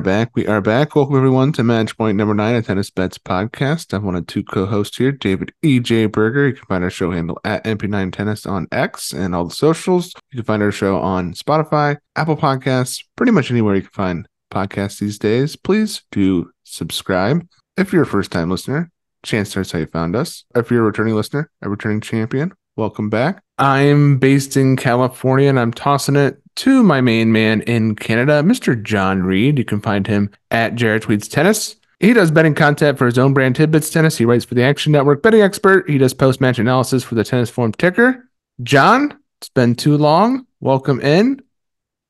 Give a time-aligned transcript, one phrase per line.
[0.00, 0.30] are back.
[0.34, 0.96] We are back.
[0.96, 3.92] Welcome everyone to Match Point number nine of Tennis Bets podcast.
[3.92, 6.46] I'm one of two co-hosts here, David EJ Berger.
[6.48, 10.14] You can find our show handle at MP9 Tennis on X and all the socials.
[10.32, 14.28] You can find our show on Spotify, Apple Podcasts, pretty much anywhere you can find
[14.50, 15.54] podcasts these days.
[15.54, 17.46] Please do subscribe.
[17.76, 18.90] If you're a first-time listener,
[19.22, 20.46] chance starts how you found us.
[20.56, 23.42] If you're a returning listener, a returning champion, welcome back.
[23.58, 28.80] I'm based in California and I'm tossing it to my main man in Canada, Mr.
[28.82, 29.56] John Reed.
[29.56, 31.76] You can find him at Jared Tweets Tennis.
[32.00, 34.18] He does betting content for his own brand Tidbits Tennis.
[34.18, 35.88] He writes for the Action Network Betting Expert.
[35.88, 38.28] He does post match analysis for the Tennis Form Ticker.
[38.62, 40.46] John, it's been too long.
[40.60, 41.40] Welcome in.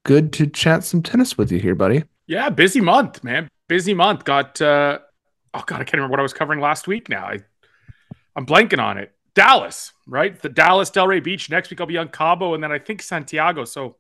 [0.05, 2.03] Good to chat some tennis with you here, buddy.
[2.27, 3.49] Yeah, busy month, man.
[3.69, 4.25] Busy month.
[4.25, 4.99] Got uh
[5.55, 7.27] oh god, I can't remember what I was covering last week now.
[7.27, 7.39] I
[8.35, 9.15] I'm blanking on it.
[9.33, 10.37] Dallas, right?
[10.43, 11.49] The Dallas Delray Beach.
[11.51, 13.65] Next week I'll be on Cabo and then I think Santiago.
[13.65, 13.95] So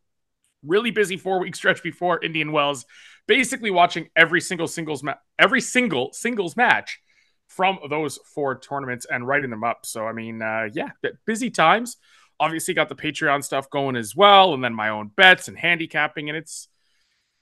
[0.64, 2.84] really busy four week stretch before Indian Wells.
[3.26, 7.00] Basically watching every single singles ma- every single singles match
[7.48, 9.84] from those four tournaments and writing them up.
[9.84, 10.90] So I mean, uh, yeah,
[11.26, 11.96] busy times.
[12.38, 16.30] Obviously got the Patreon stuff going as well, and then my own bets and handicapping,
[16.30, 16.68] and it's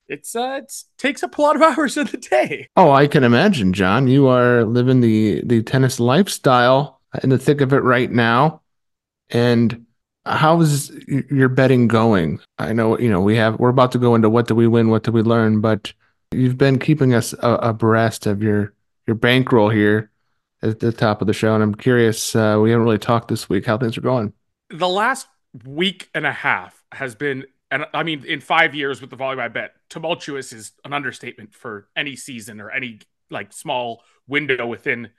[0.08, 2.68] it's uh it takes up a lot of hours of the day.
[2.76, 4.08] Oh, I can imagine, John.
[4.08, 8.62] You are living the the tennis lifestyle in the thick of it right now.
[9.30, 9.86] And
[10.24, 10.90] how's
[11.30, 12.40] your betting going?
[12.58, 14.88] I know, you know, we have we're about to go into what do we win,
[14.88, 15.92] what do we learn, but
[16.32, 18.74] you've been keeping us abreast of your
[19.06, 20.10] your bankroll here
[20.62, 22.34] at the top of the show, and I'm curious.
[22.34, 24.32] Uh, we haven't really talked this week how things are going.
[24.70, 25.28] The last
[25.64, 29.40] week and a half has been, and I mean, in five years with the volume
[29.40, 35.10] I bet, tumultuous is an understatement for any season or any like small window within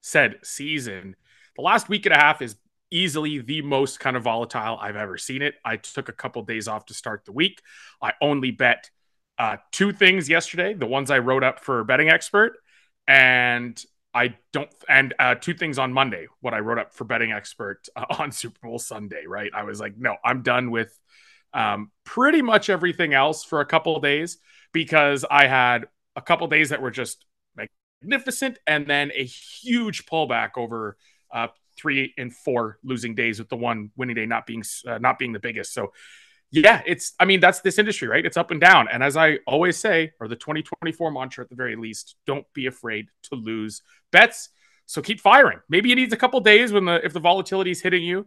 [0.00, 1.16] said season.
[1.56, 2.56] The last week and a half is
[2.92, 5.54] easily the most kind of volatile I've ever seen it.
[5.64, 7.62] I took a couple days off to start the week.
[8.00, 8.90] I only bet
[9.38, 12.52] uh, two things yesterday, the ones I wrote up for betting expert,
[13.08, 13.82] and
[14.14, 17.88] I don't, and uh, two things on Monday, what I wrote up for betting expert
[17.96, 19.50] uh, on Super Bowl Sunday, right?
[19.54, 20.96] I was like, no, I'm done with
[21.54, 24.38] um, pretty much everything else for a couple days
[24.72, 27.24] because I had a couple days that were just
[27.56, 30.96] magnificent and then a huge pullback over
[31.32, 31.48] uh,
[31.82, 35.32] three and four losing days with the one winning day not being uh, not being
[35.32, 35.74] the biggest.
[35.74, 35.92] So
[36.52, 38.24] yeah, it's I mean that's this industry, right?
[38.24, 38.86] It's up and down.
[38.88, 42.66] And as I always say, or the 2024 mantra at the very least, don't be
[42.66, 43.82] afraid to lose
[44.12, 44.50] bets.
[44.86, 45.60] So keep firing.
[45.68, 48.26] Maybe it needs a couple days when the if the volatility is hitting you.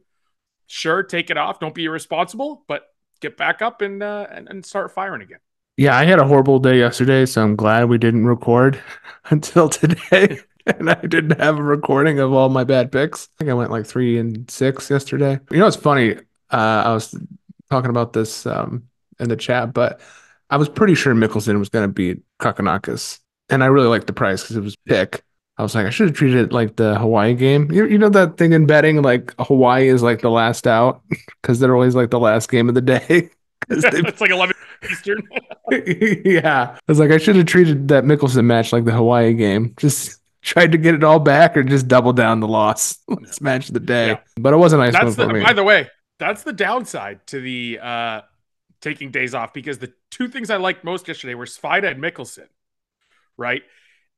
[0.68, 1.60] Sure, take it off.
[1.60, 2.84] Don't be irresponsible, but
[3.22, 5.40] get back up and uh, and, and start firing again.
[5.78, 8.82] Yeah, I had a horrible day yesterday, so I'm glad we didn't record
[9.30, 10.40] until today.
[10.80, 13.28] and I didn't have a recording of all my bad picks.
[13.28, 15.40] I think I went like three and six yesterday.
[15.52, 16.16] You know, it's funny.
[16.52, 17.14] Uh, I was
[17.70, 18.84] talking about this um,
[19.20, 20.00] in the chat, but
[20.50, 24.14] I was pretty sure Michelsen was going to beat Kokkinakis, and I really liked the
[24.14, 25.24] price because it was pick.
[25.58, 27.72] I was like, I should have treated it like the Hawaii game.
[27.72, 31.02] You, you know that thing in betting, like Hawaii is like the last out
[31.42, 33.30] because they're always like the last game of the day.
[33.70, 34.56] it's like 11
[34.92, 35.22] Eastern.
[36.26, 36.76] yeah.
[36.76, 39.74] I was like, I should have treated that Michelsen match like the Hawaii game.
[39.78, 43.00] Just tried to get it all back or just double down the loss.
[43.08, 44.10] Let's match the day.
[44.10, 44.20] Yeah.
[44.38, 45.44] But it was a nice that's one the, for me.
[45.44, 45.90] By the way,
[46.20, 48.22] that's the downside to the uh,
[48.80, 52.48] taking days off because the two things I liked most yesterday were Svajda and Michelsen,
[53.38, 53.64] right?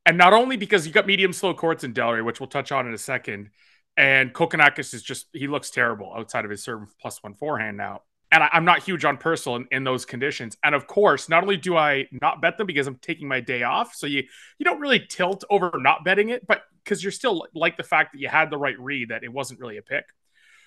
[0.06, 2.88] And not only because you got medium slow courts in Delray, which we'll touch on
[2.88, 3.50] in a second,
[3.96, 8.02] and Kokkinakis is just he looks terrible outside of his serve plus one forehand now
[8.32, 10.58] and I, am not huge on Purcell in, in, those conditions.
[10.64, 13.64] And of course, not only do I not bet them because I'm taking my day
[13.64, 14.24] off, so you
[14.58, 18.14] you don't really tilt over not betting it, but because you're still like the fact
[18.14, 20.06] that you had the right read that it wasn't really a pick.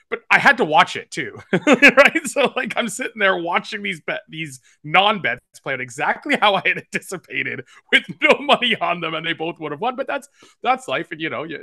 [0.08, 2.26] But I had to watch it too, right?
[2.26, 6.55] So like I'm sitting there watching these bet these non bets play out exactly how
[6.55, 9.96] I had anticipated, with no money on them, and they both would have won.
[9.96, 10.29] But that's
[10.62, 11.62] that's life, and you know, you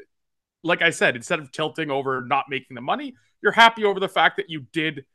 [0.63, 4.09] like I said, instead of tilting over not making the money, you're happy over the
[4.09, 5.05] fact that you did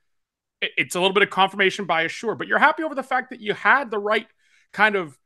[0.63, 3.41] it's a little bit of confirmation bias, sure, but you're happy over the fact that
[3.41, 4.27] you had the right
[4.73, 5.19] kind of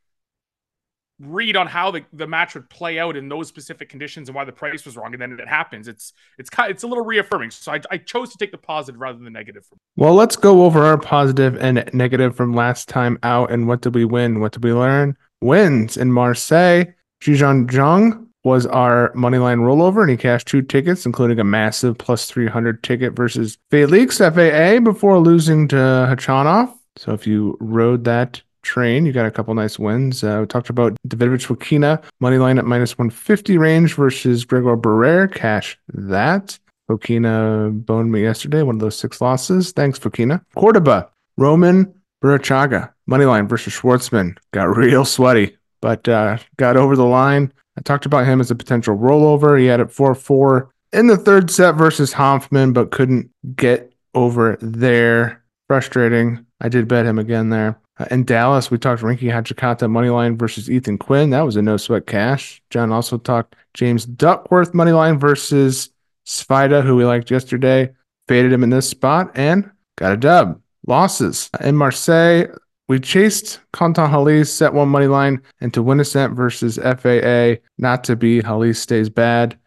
[1.18, 4.44] read on how the, the match would play out in those specific conditions and why
[4.44, 5.88] the price was wrong and then it happens.
[5.88, 7.50] It's it's kind it's a little reaffirming.
[7.50, 9.64] So I, I chose to take the positive rather than the negative
[9.96, 13.94] well let's go over our positive and negative from last time out and what did
[13.94, 14.40] we win?
[14.40, 15.16] What did we learn?
[15.40, 16.84] Wins in marseille.
[17.22, 22.31] Zhizhen Zhang was our moneyline rollover, and he cashed two tickets, including a massive plus
[22.31, 26.72] 300 ticket versus Felix FAA before losing to Khachanov.
[26.94, 30.22] So if you rode that train, you got a couple nice wins.
[30.22, 35.34] Uh, we talked about Davidovich Fokina, moneyline at minus 150 range versus Gregor Barrere.
[35.34, 36.56] Cash that.
[36.88, 39.72] Fokina boned me yesterday, one of those six losses.
[39.72, 40.40] Thanks, Fokina.
[40.54, 41.92] Cordoba, Roman
[42.22, 44.38] Burruchaga, moneyline versus Schwartzman.
[44.52, 47.52] Got real sweaty, but uh, got over the line.
[47.78, 49.56] I talked about him as a potential rollover.
[49.56, 54.58] He had it 4 4 in the third set versus Hanfmann, but couldn't get over
[54.60, 55.44] there.
[55.68, 56.44] Frustrating.
[56.60, 57.78] I did bet him again there.
[58.00, 61.30] Uh, in Dallas, we talked Rinky Hijikata moneyline versus Ethan Quinn.
[61.30, 62.60] That was a no sweat cash.
[62.70, 65.90] John also talked James Duckworth moneyline versus
[66.26, 67.92] Svajda, who we liked yesterday.
[68.26, 70.60] Faded him in this spot and got a dub.
[70.88, 71.48] Losses.
[71.60, 72.46] In Marseille,
[72.88, 77.60] we chased Quentin Halys, set one money line, and to win a cent versus FAA,
[77.78, 78.40] not to be.
[78.40, 79.58] Halys stays bad.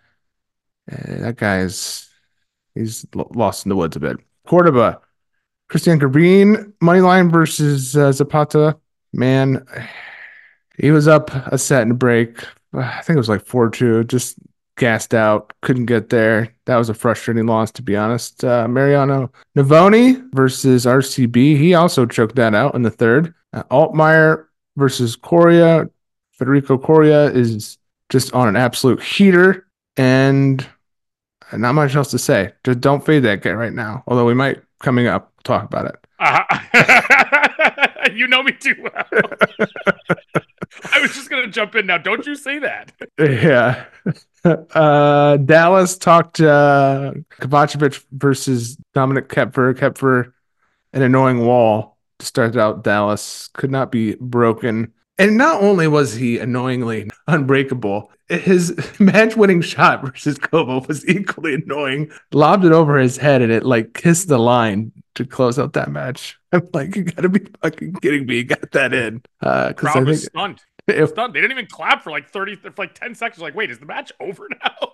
[0.91, 2.07] Uh, that guy is,
[2.75, 4.17] he's lost in the woods a bit.
[4.47, 5.01] Cordoba,
[5.69, 8.77] Cristian Garin, money line versus uh, Zapata.
[9.11, 9.65] Man,
[10.77, 12.41] he was up a set and a break.
[12.73, 14.05] I think it was like 4 2.
[14.05, 14.35] Just
[14.79, 16.55] gassed out, couldn't get there.
[16.65, 18.43] That was a frustrating loss, to be honest.
[18.43, 21.35] Uh, Mariano Navone versus RCB.
[21.57, 23.35] He also choked that out in the third.
[23.53, 24.45] Uh, Altmaier
[24.77, 25.87] versus Coria.
[26.31, 27.77] Federico Coria is
[28.07, 29.67] just on an absolute heater,
[29.97, 30.65] and
[31.53, 32.53] not much else to say.
[32.63, 34.03] Just don't fade that guy right now.
[34.07, 35.95] Although we might coming up talk about it.
[36.19, 38.09] Uh-huh.
[38.13, 39.05] you know me too well.
[40.91, 41.97] I was just gonna jump in now.
[41.97, 42.91] Don't you say that?
[43.19, 43.85] Yeah.
[44.45, 49.73] Uh, Dallas talked uh, Kovacevic versus Dominik Koepfer.
[49.73, 50.31] Koepfer,
[50.93, 54.93] an annoying wall to start out Dallas, could not be broken.
[55.17, 61.55] And not only was he annoyingly unbreakable, his match winning shot versus Kobo was equally
[61.55, 62.11] annoying.
[62.31, 65.91] Lobbed it over his head and it like kissed the line to close out that
[65.91, 66.39] match.
[66.53, 68.37] I'm like, you gotta be fucking kidding me.
[68.37, 69.21] You got that in.
[69.41, 70.61] Uh, Crowd I was stunned.
[70.89, 71.33] If, stunned.
[71.33, 73.41] They didn't even clap for like 30, for like 10 seconds.
[73.41, 74.93] Like, wait, is the match over now?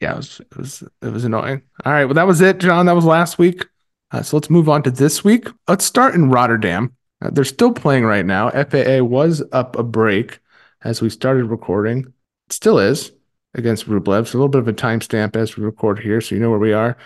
[0.00, 1.62] Yeah, it was, it was, it was annoying.
[1.84, 2.04] All right.
[2.04, 2.86] Well, that was it, John.
[2.86, 3.66] That was last week.
[4.12, 5.48] Uh, so let's move on to this week.
[5.68, 6.96] Let's start in Rotterdam.
[7.22, 8.50] Uh, they're still playing right now.
[8.50, 10.40] FAA was up a break
[10.82, 12.12] as we started recording.
[12.48, 13.12] It still is
[13.54, 14.26] against Rublev.
[14.26, 16.58] So a little bit of a timestamp as we record here, so you know where
[16.58, 16.96] we are.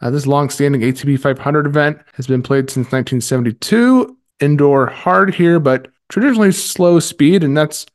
[0.00, 4.16] Uh, this long-standing ATP 500 event has been played since 1972.
[4.40, 7.86] Indoor hard here, but traditionally slow speed, and that's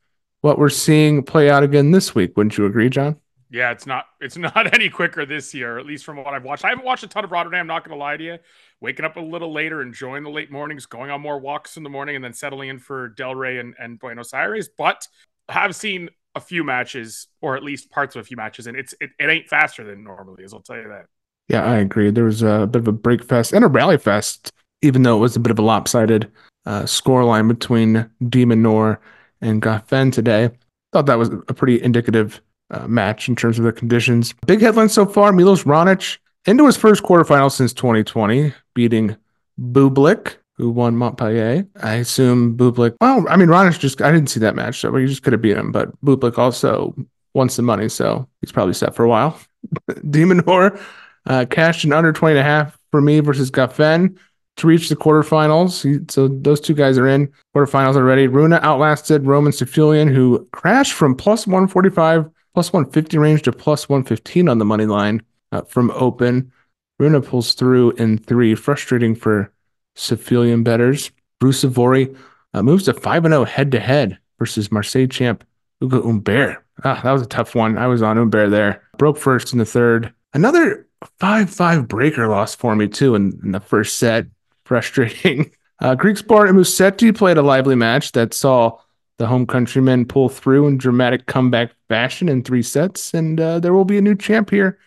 [0.42, 2.36] what we're seeing play out again this week.
[2.36, 3.16] Wouldn't you agree, John?
[3.50, 6.66] Yeah, it's not it's not any quicker this year, at least from what I've watched.
[6.66, 8.38] I haven't watched a ton of Rotterdam, not gonna lie to you.
[8.82, 11.90] Waking up a little later, enjoying the late mornings, going on more walks in the
[11.90, 14.68] morning, and then settling in for Delray and, and Buenos Aires.
[14.76, 15.08] But
[15.48, 18.96] have seen a few matches, or at least parts of a few matches, and it's
[19.00, 20.54] it, it ain't faster than normally is.
[20.54, 21.06] I'll tell you that.
[21.48, 22.10] Yeah, I agree.
[22.10, 25.22] There was a bit of a break fest and a rally fest, even though it
[25.22, 26.32] was a bit of a lopsided
[26.68, 28.98] uh, scoreline between de Minaur
[29.42, 30.50] and Goffin today.
[30.92, 34.34] Thought that was a pretty indicative uh, match in terms of the conditions.
[34.46, 39.16] Big headline so far Milos Raonic into his first quarterfinal since 2020, beating
[39.60, 41.66] Bublik, who won Montpellier.
[41.82, 45.06] I assume Bublik, well, I mean, Raonic just, I didn't see that match, so he
[45.08, 46.94] just could have beat him, but Bublik also
[47.34, 49.40] won some money, so he's probably set for a while.
[49.88, 50.82] de Minaur
[51.28, 54.18] uh, cashed in under 20 and a half for me versus Goffin
[54.58, 56.12] to reach the quarterfinals.
[56.12, 58.28] So those two guys are in quarterfinals already.
[58.28, 64.50] Rune outlasted Roman Safiullin, who crashed from plus 145, plus 150 range to plus 115
[64.50, 65.22] on the money line
[65.52, 66.52] uh, from open.
[67.00, 69.52] Rune pulls through in three, frustrating for
[69.96, 71.12] Safiullin betters.
[71.42, 72.18] Ruusuvuori
[72.56, 75.44] uh, moves to 5 0 head to head versus Marseille champ
[75.84, 76.64] Ugo Humbert.
[76.84, 77.78] Ah, that was a tough one.
[77.78, 78.82] I was on Humbert there.
[78.98, 80.14] Broke first in the third.
[80.34, 80.88] Another
[81.20, 84.26] 5 5 breaker loss for me, too, in, in the first set.
[84.68, 85.52] Frustrating.
[85.80, 88.80] Uh, Griekspoor and Musetti played a lively match that saw
[89.20, 93.74] the home countrymen pull through in dramatic comeback fashion in three sets, and uh, there
[93.74, 94.80] will be a new champ here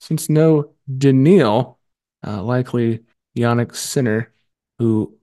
[0.00, 1.78] since no Daniil,
[2.26, 3.00] uh, likely
[3.38, 4.30] Jannik Sinner,
[4.78, 5.14] who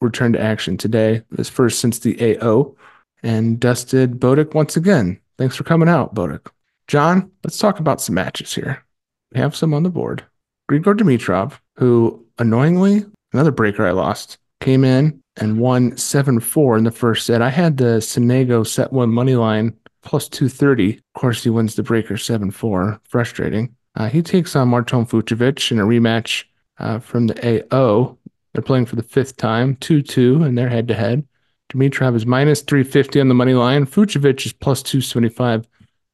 [0.00, 2.74] returned to action today, his first since the AO,
[3.22, 5.20] and dusted Botic once again.
[5.38, 6.48] Thanks for coming out, Botic.
[6.88, 8.84] John, let's talk about some matches here
[9.32, 10.24] We have some on the board.
[10.70, 16.84] Grigor Dimitrov, who annoyingly, another breaker I lost, came in and won 7 4 in
[16.84, 17.42] the first set.
[17.42, 20.94] I had the Sonego set one money line plus 230.
[20.94, 23.00] Of course, he wins the breaker 7 4.
[23.08, 23.74] Frustrating.
[23.96, 26.44] Uh, he takes on Marton Fucsovics in a rematch
[26.78, 28.16] uh, from the AO.
[28.52, 31.26] They're playing for the fifth time, 2 2, and they're head to head.
[31.72, 33.86] Dimitrov is minus 350 on the money line.
[33.86, 35.66] Fucsovics is plus 275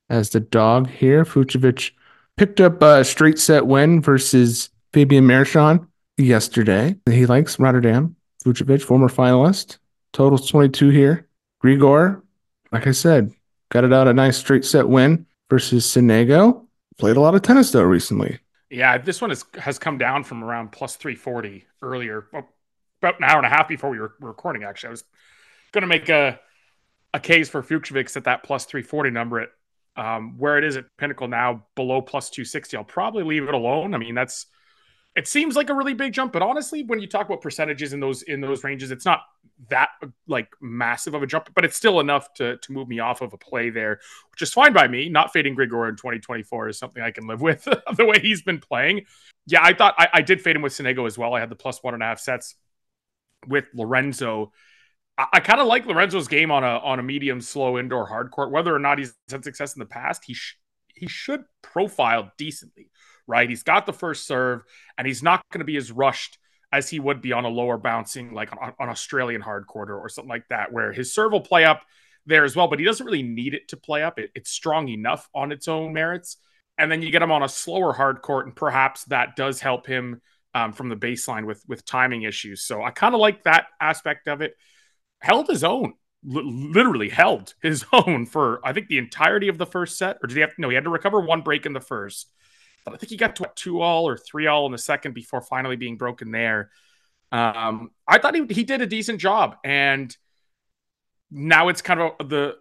[0.09, 1.25] as the dog here.
[1.25, 1.91] Fucsovics
[2.37, 5.87] picked up a straight set win versus Fabian Marozsan
[6.23, 6.97] yesterday.
[7.09, 8.17] He likes Rotterdam.
[8.45, 9.79] Fucsovics, former finalist.
[10.13, 11.29] Totals 22 here.
[11.63, 12.23] Grigor,
[12.73, 13.33] like I said,
[13.71, 16.67] got it out a nice straight set win versus Sonego.
[16.99, 18.39] Played a lot of tennis though recently.
[18.71, 22.27] Yeah, this one has has come down from around plus 340 earlier.
[22.33, 24.65] about an hour and a half before we were recording.
[24.65, 25.05] Actually, I was
[25.73, 26.41] going to make a
[27.13, 29.49] a case for Fucsovics at that plus 340 number at
[29.97, 32.77] um, where it is at Pinnacle now below plus 260.
[32.77, 33.95] I'll probably leave it alone.
[33.95, 34.47] I mean, that's
[35.17, 38.01] it seems like a really big jump, but honestly, when you talk about percentages in
[38.01, 39.23] those in those ranges, it's not
[39.69, 39.91] that
[40.29, 43.33] like massive of a jump, but it's still enough to to move me off of
[43.33, 44.01] a play there,
[44.31, 45.09] which is fine by me.
[45.09, 47.65] Not fading Grigor in 2024 is something I can live with
[47.97, 49.07] the way he's been playing.
[49.47, 51.35] Yeah, I thought I, I did fade him with Sonego as well.
[51.35, 52.55] I had the plus one and a half sets
[53.49, 54.53] with Lorenzo.
[55.19, 58.31] I, I kind of like Lorenzo's game on a on a medium slow indoor hard
[58.31, 58.53] court.
[58.53, 60.57] Whether or not he's had success in the past, he sh-
[60.95, 62.91] he should profile decently
[63.31, 63.49] right?
[63.49, 64.63] He's got the first serve,
[64.99, 66.39] and he's not going to be as rushed
[66.73, 70.09] as he would be on a lower bouncing, like on, on Australian hard quarter or
[70.09, 71.83] something like that, where his serve will play up
[72.27, 74.19] there as well, but he doesn't really need it to play up.
[74.19, 76.37] It, it's strong enough on its own merits.
[76.79, 79.87] And then you get him on a slower hard court, and perhaps that does help
[79.87, 80.21] him
[80.55, 82.63] um, from the baseline with with timing issues.
[82.63, 84.55] So I kind of like that aspect of it.
[85.21, 85.93] Held his own,
[86.25, 90.27] L- literally held his own for I think the entirety of the first set, or
[90.27, 90.53] did he have?
[90.59, 92.33] No, he had to recover one break in the first,
[92.85, 95.43] but I think he got to two all or three all in the second before
[95.43, 96.71] finally being broken there.
[97.33, 100.15] Um, I thought he, he did a decent job, and
[101.31, 102.57] now it's kind of the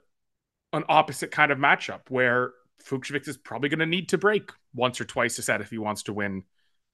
[0.73, 2.51] an opposite kind of matchup where
[2.85, 5.77] Fucsovics is probably going to need to break once or twice a set if he
[5.77, 6.43] wants to win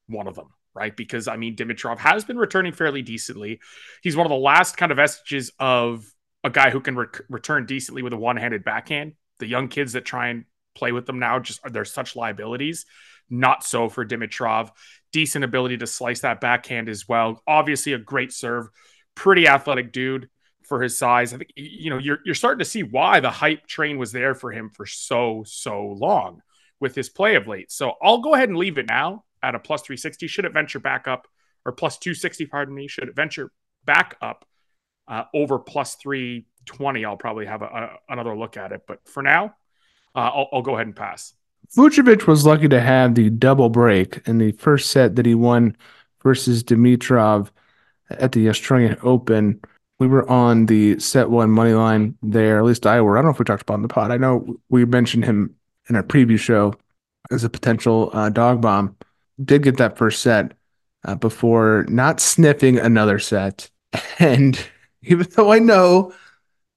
[0.08, 0.96] one of them, right?
[0.96, 3.60] Because I mean, Dimitrov has been returning fairly decently.
[4.02, 6.06] He's one of the last kind of vestiges of
[6.44, 9.14] a guy who can re- return decently with a one-handed backhand.
[9.40, 12.86] The young kids that try and play with them now just they're such liabilities.
[13.30, 14.70] Not so for Dimitrov.
[15.12, 17.42] Decent ability to slice that backhand as well.
[17.48, 18.68] Obviously, a great serve.
[19.16, 20.30] Pretty athletic dude
[20.64, 21.34] for his size.
[21.34, 24.36] I think you know you're you're starting to see why the hype train was there
[24.36, 26.42] for him for so so long
[26.80, 27.72] with his play of late.
[27.72, 30.28] So I'll go ahead and leave it now at a plus 360.
[30.28, 31.28] Should it venture back up
[31.66, 32.46] or plus 260?
[32.48, 32.88] Pardon me.
[32.88, 33.52] Should it venture
[33.86, 34.46] back up
[35.08, 37.06] uh, over plus 320?
[37.06, 38.82] I'll probably have a, a, another look at it.
[38.88, 39.56] But for now,
[40.16, 41.34] uh, I'll, I'll go ahead and pass.
[41.74, 45.76] Fucsovics was lucky to have the double break in the first set that he won
[46.22, 47.50] versus Dimitrov
[48.10, 49.62] at the Australian Open.
[50.00, 52.58] We were on the set one money line there.
[52.58, 53.18] At least I were.
[53.18, 54.12] I don't know if we talked about in the pod.
[54.12, 55.56] I know we mentioned him
[55.90, 56.74] in our preview show
[57.32, 58.96] as a potential uh, dog bomb.
[59.44, 60.54] Did get that first set
[61.06, 63.70] uh, before not sniffing another set.
[64.20, 64.60] And
[65.04, 66.14] even though I know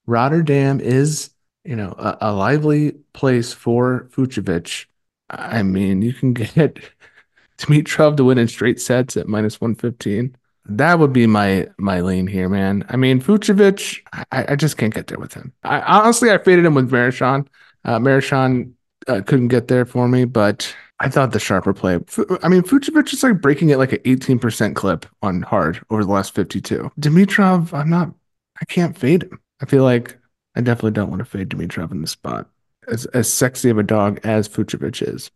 [0.06, 1.30] Rotterdam is
[1.64, 4.86] you know, a, a lively place for Fucsovics.
[5.30, 6.78] I mean, you can get
[7.58, 10.36] Dimitrov to win in straight sets at minus 115.
[10.70, 12.84] That would be my my lane here, man.
[12.88, 14.00] I mean, Fucsovics,
[14.32, 15.52] I, I just can't get there with him.
[15.64, 17.46] I honestly, I faded him with Marozsan.
[17.84, 18.72] Uh, Marozsan
[19.06, 21.94] uh, couldn't get there for me, but I thought the sharper play.
[22.42, 26.10] I mean, Fucsovics is like breaking it like an 18% clip on hard over the
[26.10, 26.90] last 52.
[27.00, 28.12] Dimitrov, I'm not,
[28.60, 29.40] I can't fade him.
[29.60, 30.18] I feel like
[30.58, 32.48] I definitely don't want to fade Dimitrov in the spot.
[32.88, 35.30] As as sexy of a dog as Fucsovics is.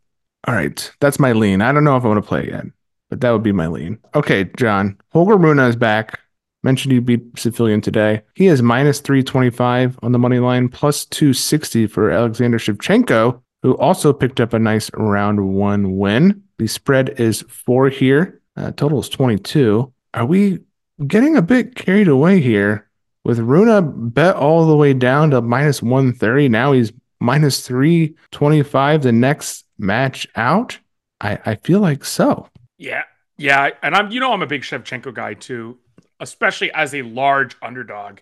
[0.45, 1.61] All right, that's my lean.
[1.61, 2.65] I don't know if I want to play yet,
[3.09, 3.99] but that would be my lean.
[4.13, 4.97] Okay, John.
[5.13, 6.19] Holger Rune is back.
[6.63, 8.21] Mentioned he beat Safiullin today.
[8.35, 14.11] He is minus 325 on the money line, plus 260 for Alexander Shevchenko, who also
[14.11, 16.43] picked up a nice round one win.
[16.57, 18.41] The spread is four here.
[18.57, 19.91] Uh, total is 22.
[20.13, 20.59] Are we
[21.07, 22.89] getting a bit carried away here?
[23.23, 26.49] With Rune bet all the way down to minus 130.
[26.49, 30.77] Now he's minus 325 the next match out.
[31.21, 32.49] I, I feel like so.
[32.77, 33.03] Yeah.
[33.37, 33.69] Yeah.
[33.81, 35.77] And I'm, you know, I'm a big Shevchenko guy too,
[36.19, 38.19] especially as a large underdog.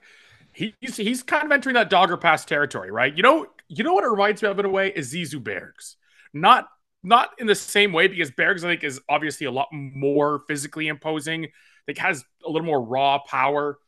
[0.54, 3.16] He's, he's kind of entering that dogger pass territory, right?
[3.16, 5.96] You know, you know what it reminds me of in a way is Zizou Bergs.
[6.34, 6.68] Not
[7.04, 10.88] not in the same way because Bergs I think is obviously a lot more physically
[10.88, 11.48] imposing.
[11.86, 13.80] Think has a little more raw power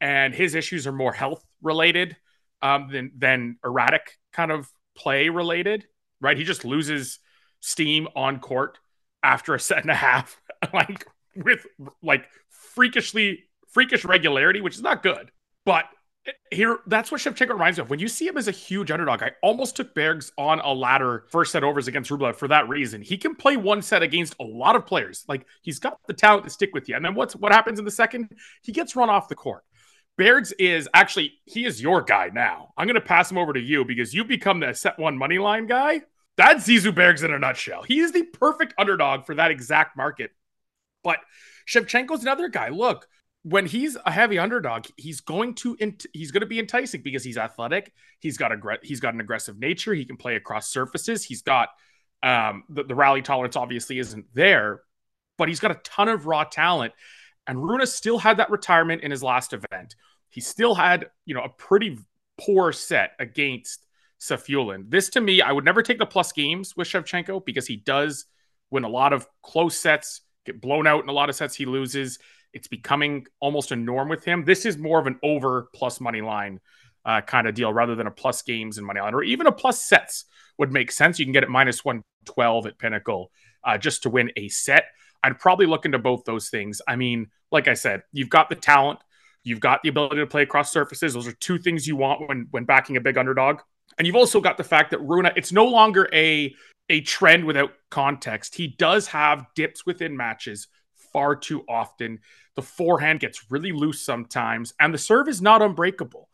[0.00, 2.16] and his issues are more health related
[2.62, 5.86] um, than than erratic kind of play related.
[6.20, 7.18] Right, he just loses
[7.60, 8.78] steam on court
[9.22, 10.40] after a set and a half,
[10.74, 11.66] like with
[12.02, 15.30] like freakishly freakish regularity, which is not good.
[15.64, 15.86] But
[16.50, 17.90] here, that's what Shevchenko reminds me of.
[17.90, 21.24] When you see him as a huge underdog, I almost took Bergs on a ladder
[21.30, 23.00] first set overs against Rublev for that reason.
[23.00, 25.24] He can play one set against a lot of players.
[25.28, 26.96] Like he's got the talent to stick with you.
[26.96, 28.30] And then what's what happens in the second?
[28.62, 29.64] He gets run off the court.
[30.20, 32.74] Bergs is actually he is your guy now.
[32.76, 35.66] I'm gonna pass him over to you because you become the set one money line
[35.66, 36.02] guy.
[36.36, 37.84] That's Zizou Bergs in a nutshell.
[37.84, 40.32] He is the perfect underdog for that exact market.
[41.02, 41.20] But
[41.66, 42.68] Shevchenko's another guy.
[42.68, 43.08] Look,
[43.44, 45.78] when he's a heavy underdog, he's going to
[46.12, 47.90] he's going to be enticing because he's athletic.
[48.18, 49.94] He's got a he's got an aggressive nature.
[49.94, 51.24] He can play across surfaces.
[51.24, 51.70] He's got
[52.22, 54.82] um, the, the rally tolerance obviously isn't there,
[55.38, 56.92] but he's got a ton of raw talent
[57.46, 59.94] And Rune still had that retirement in his last event.
[60.30, 61.98] He still had, you know, a pretty
[62.38, 63.86] poor set against
[64.20, 64.90] Safiullin.
[64.90, 68.26] This to me, I would never take the plus games with Shevchenko because he does
[68.70, 71.66] win a lot of close sets, get blown out in a lot of sets he
[71.66, 72.18] loses.
[72.52, 74.44] It's becoming almost a norm with him.
[74.44, 76.60] This is more of an over plus money line
[77.04, 79.52] uh, kind of deal rather than a plus games and money line or even a
[79.52, 80.26] plus sets
[80.58, 81.18] would make sense.
[81.18, 83.30] You can get it minus 112 at Pinnacle
[83.64, 84.84] uh, just to win a set.
[85.22, 86.82] I'd probably look into both those things.
[86.86, 89.00] I mean, like I said, you've got the talent,
[89.44, 91.14] you've got the ability to play across surfaces.
[91.14, 93.60] Those are two things you want when when backing a big underdog.
[93.98, 96.54] And you've also got the fact that Rune, it's no longer a
[96.88, 98.54] a trend without context.
[98.54, 100.66] He does have dips within matches
[101.12, 102.18] far too often.
[102.56, 106.28] The forehand gets really loose sometimes, and the serve is not unbreakable.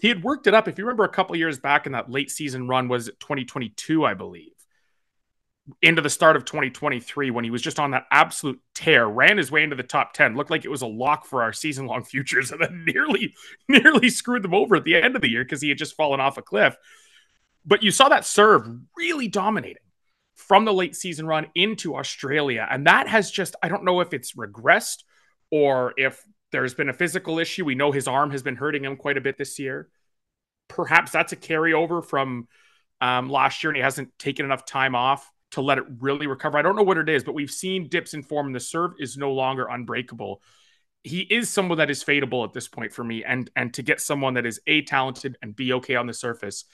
[0.00, 0.66] He had worked it up.
[0.66, 4.14] If you remember a couple years back in that late season run, was 2022, I
[4.14, 4.52] believe,
[5.82, 9.50] into the start of 2023 when he was just on that absolute tear, ran his
[9.50, 12.04] way into the top 10, looked like it was a lock for our season long
[12.04, 13.34] futures, and then nearly,
[13.68, 16.20] nearly screwed them over at the end of the year because he had just fallen
[16.20, 16.76] off a cliff.
[17.64, 19.82] But you saw that serve really dominating
[20.34, 22.66] from the late season run into Australia.
[22.68, 25.04] And that has just, I don't know if it's regressed
[25.50, 27.64] or if there's been a physical issue.
[27.64, 29.88] We know his arm has been hurting him quite a bit this year.
[30.68, 32.48] Perhaps that's a carryover from
[33.00, 36.58] um, last year and he hasn't taken enough time off to let it really recover.
[36.58, 38.92] I don't know what it is, but we've seen dips in form and the serve
[38.98, 40.42] is no longer unbreakable.
[41.02, 43.24] He is someone that is fadeable at this point for me.
[43.24, 46.64] And and to get someone that is A talented and B okay on the surface,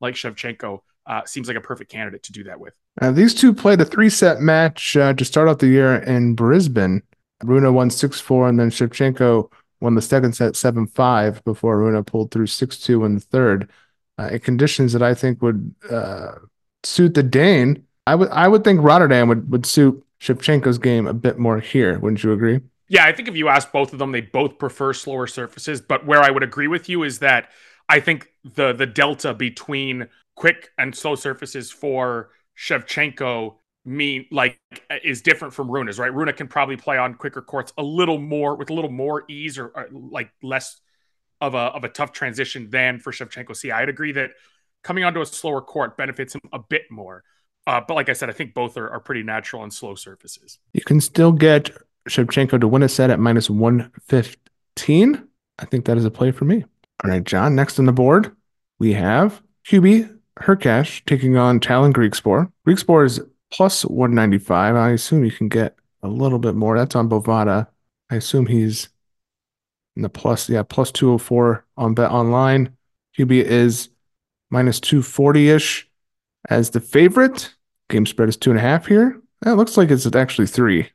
[0.00, 2.74] like Shevchenko, uh, seems like a perfect candidate to do that with.
[3.00, 6.34] Uh, these two played a three set match uh, to start off the year in
[6.34, 7.02] Brisbane.
[7.42, 12.02] Rune won 6 4, and then Shevchenko won the second set 7 5 before Rune
[12.04, 13.70] pulled through 6 2 in the third.
[14.16, 16.36] Uh, in conditions that I think would uh,
[16.84, 21.14] suit the Dane, I would I would think Rotterdam would, would suit Shevchenko's game a
[21.14, 21.98] bit more here.
[21.98, 22.60] Wouldn't you agree?
[22.88, 25.80] Yeah, I think if you ask both of them, they both prefer slower surfaces.
[25.80, 27.50] But where I would agree with you is that
[27.88, 34.58] I think the the delta between quick and slow surfaces for Shevchenko mean like
[35.02, 36.12] is different from Rune's, right?
[36.12, 39.58] Rune can probably play on quicker courts a little more with a little more ease
[39.58, 40.80] or, or like less
[41.40, 43.56] of a of a tough transition than for Shevchenko.
[43.56, 44.30] See, I'd agree that
[44.82, 47.24] coming onto a slower court benefits him a bit more.
[47.66, 50.58] Uh, but like I said, I think both are, are pretty natural on slow surfaces.
[50.72, 51.70] You can still get
[52.08, 55.28] Shevchenko to win a set at minus 115.
[55.58, 56.64] I think that is a play for me.
[57.02, 58.34] All right, John, next on the board,
[58.78, 62.50] we have Hubie Hurkacz taking on Tallon Griekspoor.
[62.66, 64.76] Griekspoor is plus 195.
[64.76, 66.76] I assume you can get a little bit more.
[66.76, 67.68] That's on Bovada.
[68.10, 68.88] I assume he's
[69.96, 72.76] in the plus, yeah, plus 204 on Bet Online.
[73.16, 73.88] Hubie is
[74.50, 75.88] minus 240 ish
[76.48, 77.54] as the favorite.
[77.88, 79.20] Game spread is two and a half here.
[79.42, 80.90] That looks like it's actually three.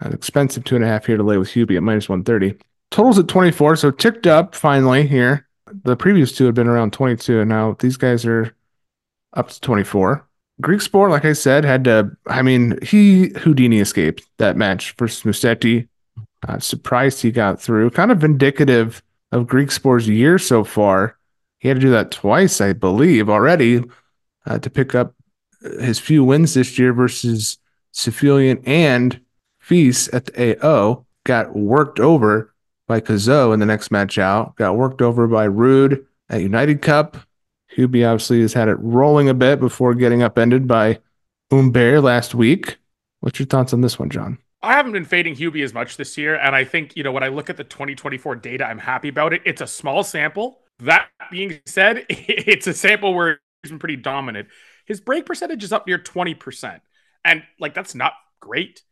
[0.00, 2.58] An expensive two and a half here to lay with Hubie at minus 130.
[2.90, 5.46] Totals at 24, so ticked up finally here.
[5.84, 8.54] The previous two had been around 22, and now these guys are
[9.34, 10.26] up to 24.
[10.60, 12.10] Griekspoor, like I said, had to.
[12.26, 15.88] I mean, he Houdini escaped that match versus Musetti.
[16.46, 17.90] Uh, surprised he got through.
[17.90, 21.16] Kind of indicative of Griekspoor's year so far.
[21.58, 23.84] He had to do that twice, I believe, already
[24.46, 25.14] uh, to pick up
[25.80, 27.58] his few wins this year versus
[27.92, 29.20] Safiullin and
[29.58, 31.04] Fils at the AO.
[31.24, 32.54] Got worked over
[32.86, 34.56] by Cazaux in the next match out.
[34.56, 37.16] Got worked over by Ruud at United Cup.
[37.76, 40.98] Hubie obviously has had it rolling a bit before getting upended by
[41.50, 42.78] Humbert last week.
[43.20, 44.38] What's your thoughts on this one, John?
[44.62, 46.36] I haven't been fading Hubie as much this year.
[46.36, 49.32] And I think, you know, when I look at the 2024 data, I'm happy about
[49.32, 49.42] it.
[49.44, 50.60] It's a small sample.
[50.80, 54.48] That being said, it's a sample where been pretty dominant.
[54.86, 56.80] His break percentage is up near 20%.
[57.24, 58.82] And like, that's not great.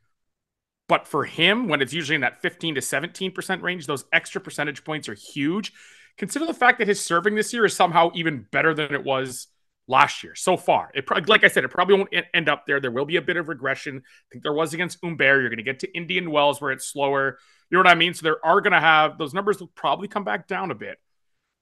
[0.88, 4.84] But for him, when it's usually in that 15 to 17% range, those extra percentage
[4.84, 5.72] points are huge.
[6.16, 9.48] Consider the fact that his serving this year is somehow even better than it was
[9.86, 10.90] last year so far.
[10.94, 12.80] It like I said, it probably won't end up there.
[12.80, 14.02] There will be a bit of regression.
[14.04, 15.40] I think there was against Humbert.
[15.40, 17.38] You're going to get to Indian Wells where it's slower.
[17.70, 18.14] You know what I mean?
[18.14, 20.98] So there are going to have those numbers will probably come back down a bit.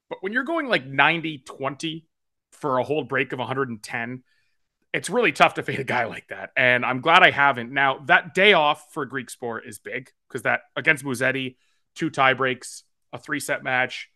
[0.09, 2.07] But when you're going like 90 20
[2.61, 4.23] for a whole break of 110,
[4.93, 6.51] it's really tough to fade a guy like that.
[6.57, 7.73] And I'm glad I haven't.
[7.73, 11.57] Now, that day off for Griekspoor is big because that against Musetti,
[11.95, 14.11] two tie breaks, a three set match.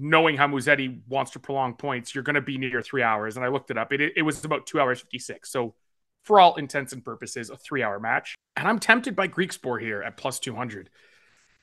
[0.00, 3.36] Knowing how Musetti wants to prolong points, you're going to be near three hours.
[3.36, 3.92] And I looked it up.
[3.92, 5.50] It, it was about two hours 56.
[5.50, 5.74] So,
[6.22, 8.36] for all intents and purposes, a three hour match.
[8.56, 10.90] And I'm tempted by Griekspoor here at plus 200.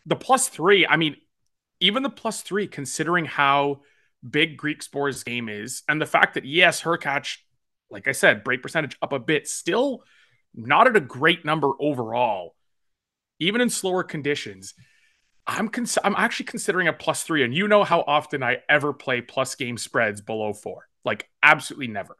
[0.05, 1.15] The plus three, I mean,
[1.79, 3.81] even the plus three, considering how
[4.28, 7.38] big Griekspoor's game is, and the fact that yes, Hurkacz,
[7.89, 10.04] like I said, break percentage up a bit, still
[10.54, 12.56] not at a great number overall.
[13.39, 14.73] even in slower conditions,
[15.47, 17.43] I'm cons- I'm actually considering a plus three.
[17.43, 21.88] And you know how often I ever play plus game spreads below four, like absolutely
[21.88, 22.15] never.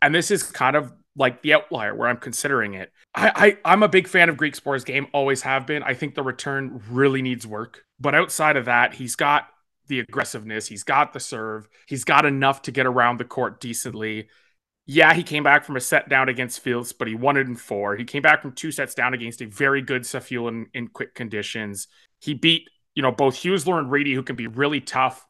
[0.00, 2.92] And this is kind of like the outlier where I'm considering it.
[3.14, 5.82] I, I I'm a big fan of Griekspoor's game, always have been.
[5.82, 9.48] I think the return really needs work, but outside of that, he's got
[9.86, 14.28] the aggressiveness, he's got the serve, he's got enough to get around the court decently.
[14.86, 17.56] Yeah, he came back from a set down against Fils, but he won it in
[17.56, 17.96] four.
[17.96, 21.14] He came back from two sets down against a very good Safiullin in, in quick
[21.14, 21.88] conditions.
[22.20, 25.26] He beat, you know, both Huesler and Riedi, who can be really tough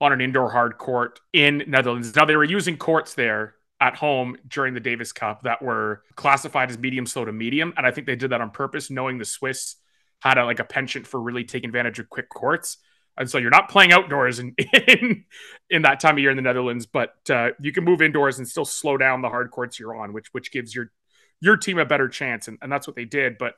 [0.00, 2.14] on an indoor hard court in Netherlands.
[2.14, 6.70] Now they were using courts there at home during the Davis Cup that were classified
[6.70, 9.24] as medium slow to medium, and I think they did that on purpose, knowing the
[9.24, 9.76] Swiss
[10.20, 12.78] had a, like a penchant for really taking advantage of quick courts.
[13.18, 14.54] And so you're not playing outdoors in
[14.88, 15.24] in,
[15.68, 18.48] in that time of year in the Netherlands, but uh, you can move indoors and
[18.48, 20.92] still slow down the hard courts you're on, which which gives your
[21.40, 23.36] your team a better chance, and, and that's what they did.
[23.38, 23.54] But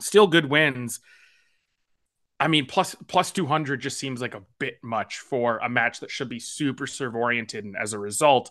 [0.00, 1.00] still good wins.
[2.40, 6.00] I mean, plus plus two hundred just seems like a bit much for a match
[6.00, 8.50] that should be super serve oriented, and as a result,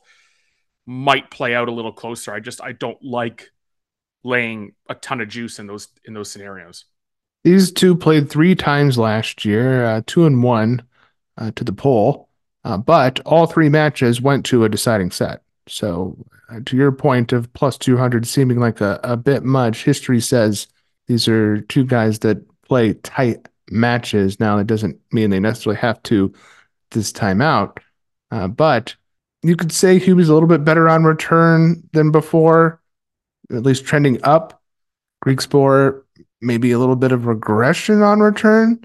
[0.86, 2.34] might play out a little closer.
[2.34, 3.50] I just I don't like
[4.24, 6.86] laying a ton of juice in those in those scenarios.
[7.48, 10.84] These two played three times last year, uh, two and one
[11.38, 12.28] uh, to the Pole,
[12.66, 15.44] uh, but all three matches went to a deciding set.
[15.66, 16.18] So,
[16.50, 20.68] uh, to your point of plus 200 seeming like a, a bit much, history says
[21.08, 24.42] these are two guys that play tight matches.
[24.42, 26.34] Now, that doesn't mean they necessarily have to
[26.92, 27.80] this time out,
[28.30, 28.94] uh, but
[29.42, 32.82] you could say he was a little bit better on return than before,
[33.50, 34.62] at least trending up.
[35.26, 36.04] Griekspoor
[36.42, 38.80] maybe a little bit of regression on return,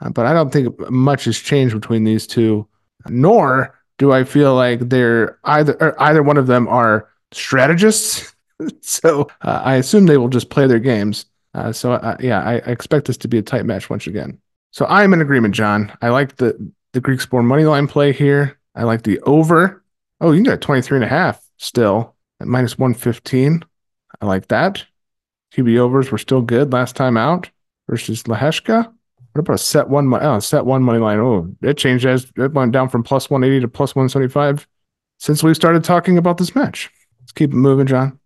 [0.00, 2.66] uh, but I don't think much has changed between these two.
[3.08, 8.34] Nor do I feel like they're either either one of them are strategists.
[8.80, 11.26] so uh, I assume they will just play their games.
[11.54, 14.38] Uh, so uh, yeah, I, I, expect this to be a tight match once again.
[14.70, 15.92] So I'm in agreement, John.
[16.00, 18.58] I like the the Griekspoor money line play here.
[18.74, 19.84] I like the over.
[20.20, 23.64] Oh, you can get 23 and a half still at minus 115.
[24.20, 24.84] I like that.
[25.54, 27.50] QB overs were still good last time out
[27.88, 28.84] versus Lehecka.
[29.32, 30.12] What about a set one?
[30.12, 31.18] Oh, set one money line.
[31.18, 34.66] Oh, it changed as it went down from plus 180 to plus 175
[35.18, 36.90] since we started talking about this match.
[37.20, 38.18] Let's keep it moving, John.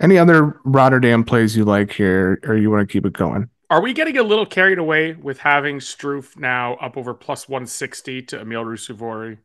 [0.00, 3.50] Any other Rotterdam plays you like here, or you want to keep it going?
[3.68, 8.22] Are we getting a little carried away with having Struff now up over plus 160
[8.22, 9.38] to Emil Ruusuvuori?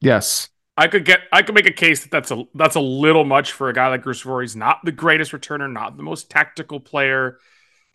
[0.00, 0.48] Yes.
[0.76, 3.52] I could get I could make a case that that's a that's a little much
[3.52, 4.42] for a guy like Ruusuvuori.
[4.42, 7.38] He's not the greatest returner, not the most tactical player.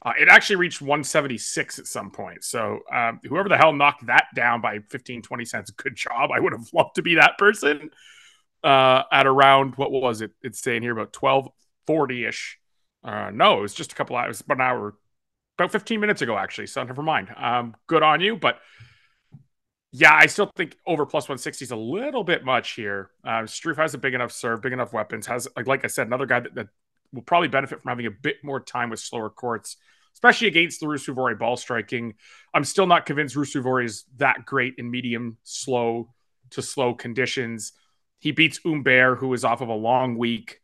[0.04, 2.44] Uh, it actually reached 176 at some point.
[2.44, 6.32] So um, whoever the hell knocked that down by 15, 20 cents, good job.
[6.34, 7.92] I would have loved to be that person
[8.64, 10.32] uh, at around, what was it?
[10.42, 12.60] It's saying here about 1240 ish.
[13.04, 14.96] Uh, no, it was just a couple hours, about an hour,
[15.58, 16.68] about 15 minutes ago, actually.
[16.68, 17.30] So never mind.
[17.36, 18.36] Um, good on you.
[18.38, 18.60] But
[19.94, 23.12] yeah, I still think over plus 160 is a little bit much here.
[23.26, 25.28] Uh, Struff has a big enough serve, big enough weapons.
[25.28, 26.68] Has like, like I said, another guy that, that
[27.12, 29.76] will probably benefit from having a bit more time with slower courts,
[30.14, 32.14] especially against the Ruusuvuori ball striking.
[32.54, 36.14] I'm still not convinced Ruusuvuori is that great in medium slow
[36.52, 37.74] to slow conditions.
[38.20, 40.62] He beats Humbert, who is off of a long week.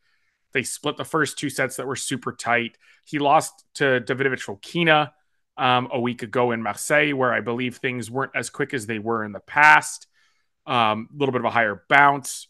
[0.54, 2.78] They split the first two sets that were super tight.
[3.04, 5.12] He lost to Davidovich Fokina
[5.58, 9.00] um, a week ago in Marseille, where I believe things weren't as quick as they
[9.00, 10.08] were in the past.
[10.66, 12.48] A um, little bit of a higher bounce.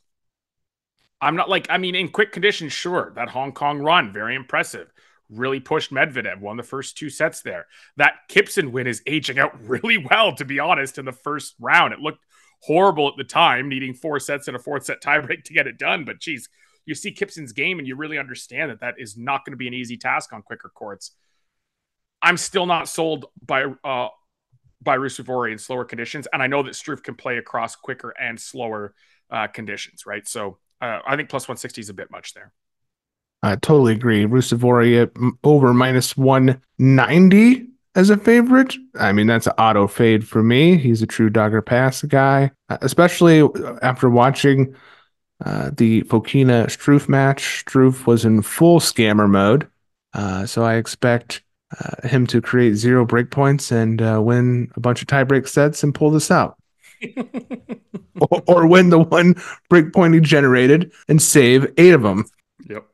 [1.22, 4.92] I'm not like, I mean, in quick conditions, sure, that Hong Kong run, very impressive.
[5.30, 7.68] Really pushed Medvedev, won the first two sets there.
[7.98, 11.94] That Kypson win is aging out really well, to be honest, in the first round.
[11.94, 12.24] It looked
[12.62, 15.78] horrible at the time, needing four sets and a fourth set tiebreak to get it
[15.78, 16.06] done.
[16.06, 16.50] But geez,
[16.86, 19.68] you see Kypson's game and you really understand that that is not going to be
[19.68, 21.12] an easy task on quicker courts.
[22.22, 24.08] I'm still not sold by uh,
[24.82, 28.40] by Ruusuvuori in slower conditions, and I know that Struff can play across quicker and
[28.40, 28.94] slower
[29.30, 30.28] uh, conditions, right?
[30.28, 32.54] So uh, I think plus 160 is a bit much there.
[33.44, 34.26] I totally agree.
[34.26, 35.12] Ruusuvuori at
[35.44, 38.76] over minus 190 as a favorite.
[39.00, 40.78] I mean, that's an auto fade for me.
[40.78, 43.48] He's a true dogger pass guy, uh, especially
[43.82, 44.76] after watching
[45.46, 47.66] uh, the Fokina Struff match.
[47.66, 49.68] Struff was in full scammer mode.
[50.14, 51.44] Uh, so I expect
[51.80, 55.94] uh, him to create zero breakpoints and uh, win a bunch of tiebreak sets and
[55.94, 56.58] pull this out.
[58.32, 59.36] or, or, win the one
[59.70, 62.26] breakpoint he generated and save eight of them.
[62.68, 62.86] Yep.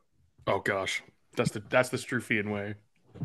[0.46, 1.02] Oh gosh,
[1.36, 2.74] that's the that's the Struffian way.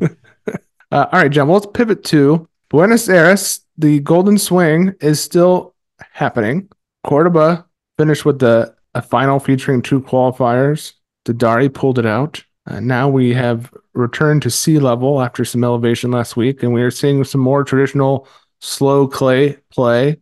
[0.00, 0.56] uh,
[0.90, 1.48] all right, John.
[1.48, 3.60] Well, let's pivot to Buenos Aires.
[3.76, 5.74] The Golden Swing is still
[6.12, 6.70] happening.
[7.04, 7.66] Cordoba
[7.98, 10.94] finished with the a final featuring two qualifiers.
[11.24, 12.42] Dari pulled it out.
[12.66, 16.82] Uh, now we have returned to sea level after some elevation last week, and we
[16.82, 18.26] are seeing some more traditional
[18.60, 20.18] slow clay play.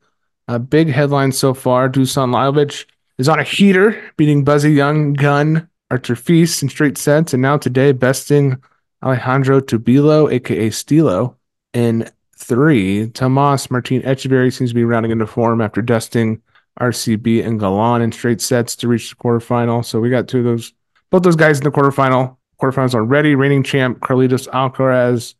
[0.48, 2.86] A big headline so far Dusan Lajovic
[3.18, 7.56] is on a heater, beating Buzzy Young, Gun, Artur Feast in straight sets, and now
[7.56, 8.62] today besting
[9.02, 11.36] Alejandro Tabilo, aka Stilo,
[11.72, 13.08] in three.
[13.10, 16.40] Tomas Martin Etcheverry seems to be rounding into form after dusting
[16.80, 19.84] RCB and Galan in straight sets to reach the quarterfinal.
[19.84, 20.72] So we got two of those,
[21.10, 22.37] both those guys in the quarterfinal.
[22.60, 23.34] Quarterfinals are ready.
[23.34, 25.34] Reigning champ Carlitos Alcaraz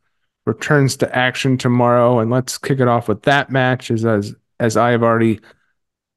[0.47, 3.91] returns to action tomorrow, and let's kick it off with that match.
[3.91, 5.41] As as, as I have already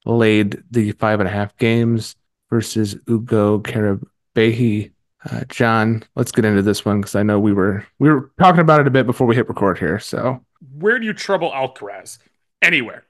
[0.05, 2.15] laid the five and a half games
[2.49, 4.91] versus Ugo Carabelli.
[5.29, 8.61] Uh, John, let's get into this one because I know we were we were talking
[8.61, 9.99] about it a bit before we hit record here.
[9.99, 10.43] So,
[10.77, 12.17] where do you trouble Alcaraz?
[12.61, 13.05] Anywhere,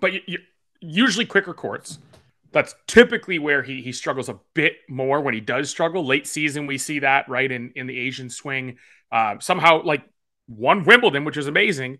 [0.00, 0.38] but you, you,
[0.80, 1.98] usually quicker courts.
[2.56, 6.06] That's typically where he he struggles a bit more when he does struggle.
[6.06, 8.78] Late season, we see that right in in the Asian swing.
[9.12, 10.02] Uh, somehow, like
[10.48, 11.98] won Wimbledon, which is amazing.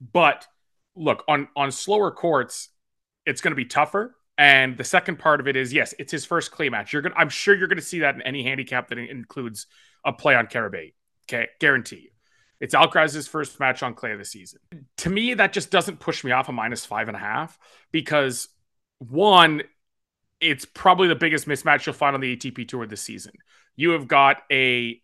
[0.00, 0.46] But
[0.94, 2.68] look on on slower courts,
[3.24, 4.14] it's going to be tougher.
[4.38, 6.92] And the second part of it is yes, it's his first clay match.
[6.92, 9.66] You're gonna I'm sure you're going to see that in any handicap that includes
[10.04, 10.94] a play on Carabelli.
[11.24, 12.10] Okay, guarantee you.
[12.60, 14.60] It's Alcaraz's first match on clay of the season.
[14.98, 17.58] To me, that just doesn't push me off a minus five and a half
[17.90, 18.48] because
[18.98, 19.62] one,
[20.40, 23.32] it's probably the biggest mismatch you'll find on the ATP tour this season.
[23.74, 25.00] You have got a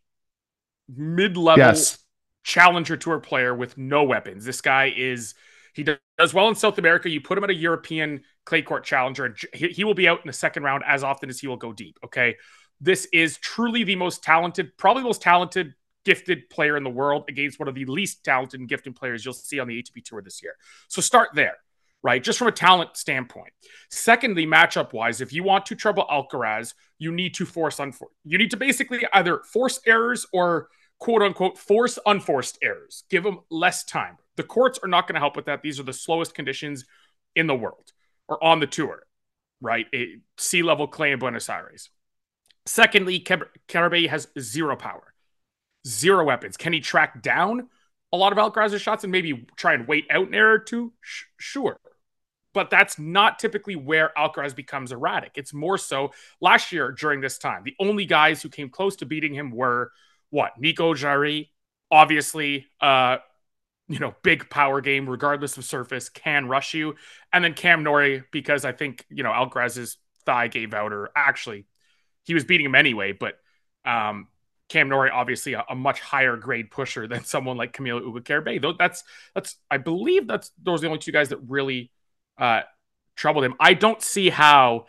[0.89, 1.99] mid-level yes.
[2.43, 4.45] challenger tour player with no weapons.
[4.45, 5.35] This guy is
[5.75, 7.09] he does well in South America.
[7.09, 10.21] You put him at a European clay court challenger, and he, he will be out
[10.21, 11.99] in the second round as often as he will go deep.
[12.05, 12.37] Okay.
[12.81, 17.25] This is truly the most talented, probably the most talented gifted player in the world
[17.29, 20.21] against one of the least talented and gifted players you'll see on the ATP tour
[20.21, 20.55] this year.
[20.89, 21.59] So start there,
[22.03, 22.23] right?
[22.23, 23.53] Just from a talent standpoint.
[23.91, 28.39] Secondly, matchup wise, if you want to trouble Alcaraz, you need to force unfor- you
[28.39, 33.05] need to basically either force errors or quote unquote force unforced errors.
[33.11, 34.17] Give them less time.
[34.37, 35.63] The courts are not going to help with that.
[35.63, 36.85] These are the slowest conditions
[37.35, 37.93] in the world
[38.29, 39.07] or on the tour,
[39.61, 39.87] right?
[39.95, 41.91] A sea level clay in Buenos Aires.
[42.65, 45.13] Secondly, Carabelli has zero power
[45.87, 46.57] zero weapons.
[46.57, 47.69] Can he track down
[48.13, 50.93] a lot of Alcaraz's shots and maybe try and wait out an error or two?
[51.01, 51.79] Sh- sure.
[52.55, 55.33] But that's not typically where Alcaraz becomes erratic.
[55.37, 57.63] It's more so last year during this time.
[57.65, 59.93] The only guys who came close to beating him were
[60.31, 60.53] what?
[60.59, 61.51] Nico Jarry,
[61.91, 63.19] obviously, uh,
[63.89, 66.95] you know, big power game, regardless of surface, can rush you.
[67.33, 71.67] And then Cam Norrie because I think, you know, Alcaraz's thigh gave out, or actually,
[72.25, 73.35] he was beating him anyway, but
[73.85, 74.29] um,
[74.69, 78.73] Cam Norrie, obviously a, a, much higher grade pusher than someone like Camilo Ugo Though
[78.73, 81.91] that's that's I believe that's those are the only two guys that really
[82.39, 82.63] uh,
[83.17, 83.55] troubled him.
[83.61, 84.87] I don't see how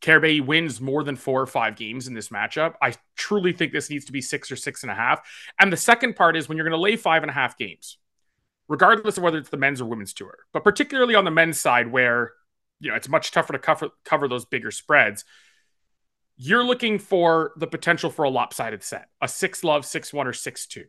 [0.00, 2.74] Carabelli wins more than four or five games in this matchup.
[2.82, 5.20] I truly think this needs to be six or six and a half.
[5.60, 7.98] And the second part is when you're going to lay five and a half games,
[8.68, 11.90] regardless of whether it's the men's or women's tour, but particularly on the men's side
[11.90, 12.32] where
[12.80, 15.24] you know it's much tougher to cover cover those bigger spreads
[16.36, 20.32] you're looking for the potential for a lopsided set, a six love, six one, or
[20.32, 20.86] six two,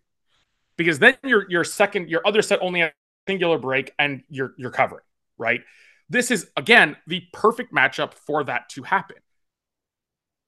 [0.78, 4.54] because then your your second, your other set only has a singular break and you're
[4.58, 5.04] you're covering,
[5.44, 5.62] right?
[6.10, 9.18] This is again the perfect matchup for that to happen.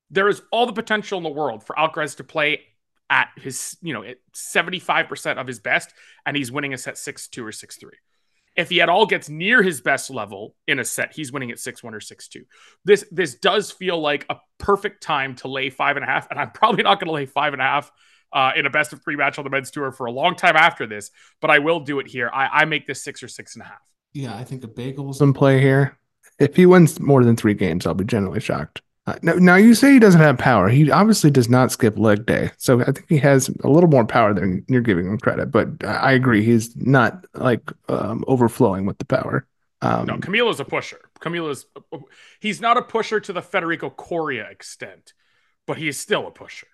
[0.10, 2.62] There is all the potential in the world for Alcaraz to play
[3.10, 5.93] at his, you know, at 75% of his best,
[6.25, 7.91] and he's winning a set 6 2 or 6 3.
[8.55, 11.60] If he at all gets near his best level in a set, he's winning at
[11.60, 12.45] six one or six two.
[12.86, 16.39] This this does feel like a perfect time to lay five and a half, and
[16.39, 17.91] I'm probably not going to lay five and a half
[18.31, 20.55] uh, in a best of three match on the men's tour for a long time
[20.55, 22.29] after this, but I will do it here.
[22.34, 23.81] I, I make this six or six and a half.
[24.15, 25.99] Yeah, I think a bagel's in play here.
[26.39, 28.82] If he wins more than three games, I'll be generally shocked.
[29.06, 30.69] Uh, now, now, you say he doesn't have power.
[30.69, 34.06] He obviously does not skip leg day, so I think he has a little more
[34.06, 35.51] power than you're giving him credit.
[35.51, 39.45] But I agree, he's not like um, overflowing with the power.
[39.82, 41.01] Um, no, Camilo's a pusher.
[41.19, 41.65] Camilo's
[42.39, 45.13] he's not a pusher to the Federico Coria extent,
[45.67, 46.67] but he is still a pusher.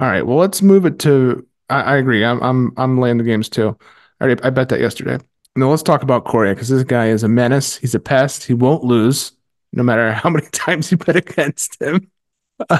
[0.00, 1.44] All right, well, let's move it to.
[1.68, 2.24] I, I agree.
[2.24, 3.76] I'm I'm I'm laying the games too.
[4.20, 5.18] All right, I bet that yesterday.
[5.56, 7.76] Now let's talk about Coria because this guy is a menace.
[7.76, 8.44] He's a pest.
[8.44, 9.32] He won't lose
[9.72, 12.10] no matter how many times you bet against him.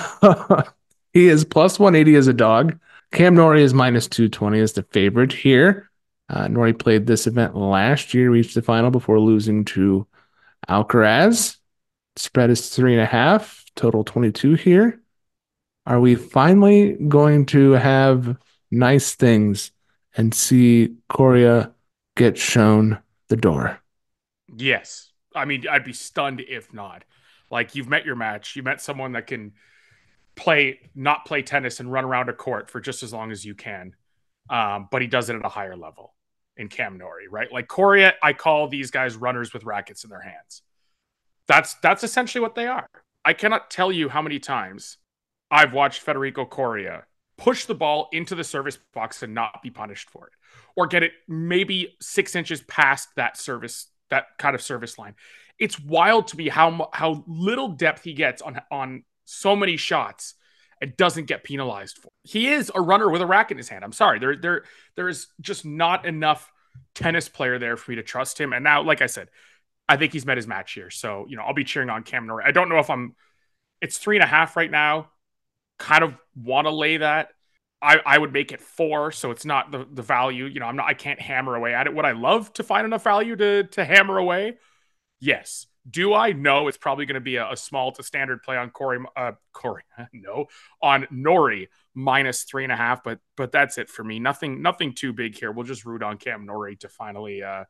[1.13, 2.79] he is plus 180 as a dog.
[3.13, 5.91] Cam Norrie is minus 220 as the favorite here.
[6.29, 10.07] Uh, Norrie played this event last year, reached the final before losing to
[10.69, 11.57] Alcaraz.
[12.17, 15.01] Spread is three and a half, total 22 here.
[15.87, 18.37] Are we finally going to have
[18.71, 19.71] nice things
[20.15, 21.73] and see Coria
[22.19, 23.81] get shown the door?
[24.55, 25.13] Yes.
[25.35, 27.05] I mean, I'd be stunned if not.
[27.51, 29.53] Like you've met your match, you met someone that can
[30.37, 33.55] play not play tennis and run around a court for just as long as you
[33.55, 33.95] can.
[34.51, 36.15] Um, but he does it at a higher level
[36.57, 37.51] in Cam Norrie, right?
[37.53, 40.63] Like Coria, I call these guys runners with rackets in their hands.
[41.47, 42.89] That's that's essentially what they are.
[43.25, 44.99] I cannot tell you how many times
[45.51, 47.05] I've watched Federico Coria
[47.39, 50.33] push the ball into the service box and not be punished for it,
[50.77, 55.15] or get it maybe six inches past that service that kind of service line.
[55.59, 60.35] It's wild to me how how little depth he gets on on so many shots
[60.81, 62.11] and doesn't get penalized for.
[62.23, 63.85] He is a runner with a racket in his hand.
[63.85, 64.65] I'm sorry, there there
[64.97, 66.51] there is just not enough
[66.95, 68.53] tennis player there for me to trust him.
[68.53, 69.29] And now, like I said,
[69.89, 70.91] I think he's met his match here.
[70.91, 72.45] So you know, I'll be cheering on Cam Norrie.
[72.47, 73.15] I don't know if I'm.
[73.81, 75.11] It's three and a half right now.
[75.79, 77.31] Kind of want to lay that.
[77.81, 80.47] I, I would make it four, so it's not the, the value.
[80.47, 80.87] You know, I'm not.
[80.87, 81.95] I can't hammer away at it.
[81.95, 84.55] Would I love to find enough value to to hammer away?
[85.21, 85.67] Yes.
[85.89, 88.69] Do I know it's probably going to be a, a, small to standard play on
[88.69, 88.99] Corey?
[89.17, 90.47] Uh, Corey, no,
[90.83, 93.03] on Norrie minus three and a half.
[93.03, 94.19] But but that's it for me.
[94.19, 95.53] Nothing nothing too big here.
[95.53, 97.65] We'll just root on Cam Norrie to finally uh,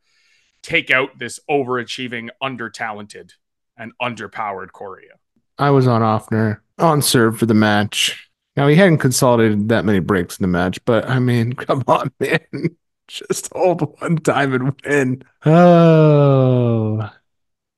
[0.62, 3.34] take out this overachieving, under talented,
[3.76, 5.14] and underpowered Coria.
[5.58, 8.28] I was on Ofner on serve for the match.
[8.56, 12.10] Now he hadn't consolidated that many breaks in the match, but I mean, come on,
[12.20, 12.40] man.
[13.08, 15.22] Just hold one time and win.
[15.46, 17.10] Oh,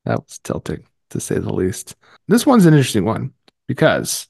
[0.04, 1.94] that was tilting to say the least.
[2.26, 3.32] This one's an interesting one
[3.68, 4.26] because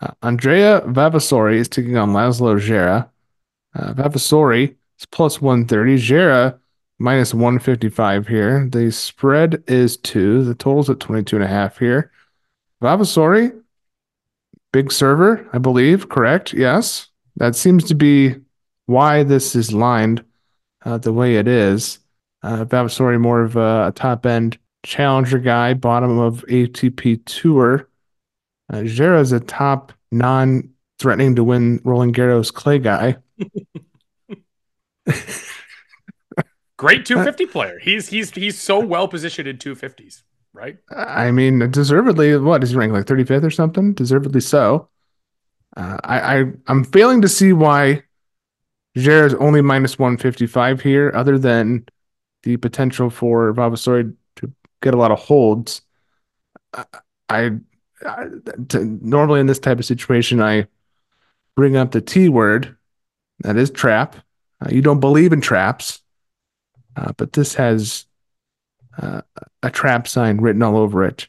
[0.00, 3.08] uh, Andrea Vavasori is taking on Laslo Djere.
[3.74, 5.96] Uh, Vavasori is plus 130.
[5.96, 6.58] Djere
[6.98, 8.68] minus 155 here.
[8.70, 10.44] The spread is two.
[10.44, 12.12] The total's at 22 and a half here.
[12.82, 13.58] Vavasori,
[14.74, 16.08] big server, I believe.
[16.08, 16.52] Correct.
[16.52, 17.06] Yes.
[17.36, 18.34] That seems to be
[18.86, 20.24] why this is lined
[20.84, 22.00] uh, the way it is.
[22.42, 27.88] Uh, Vavasori, more of a, a top end challenger guy, bottom of ATP Tour.
[28.72, 33.16] Uh, is a top non threatening to win Roland Garros clay guy.
[36.76, 37.78] Great 250 player.
[37.78, 40.22] He's he's he's so well positioned in 250s,
[40.64, 40.78] right?
[40.90, 43.92] I mean, deservedly, what is he ranked like 35th or something?
[43.92, 44.88] Deservedly so.
[45.76, 48.02] Uh, I, I I'm failing to see why
[48.96, 51.86] Djere is only minus 155 here, other than
[52.44, 55.82] the potential for Vavasori to get a lot of holds.
[56.72, 56.84] I,
[57.28, 57.50] I,
[58.06, 58.26] I
[58.68, 60.68] to, normally in this type of situation, I
[61.56, 62.76] bring up the T word,
[63.40, 64.16] that is trap.
[64.60, 66.02] Uh, you don't believe in traps,
[66.96, 68.06] uh, but this has
[68.98, 69.22] uh,
[69.62, 71.28] a trap sign written all over it.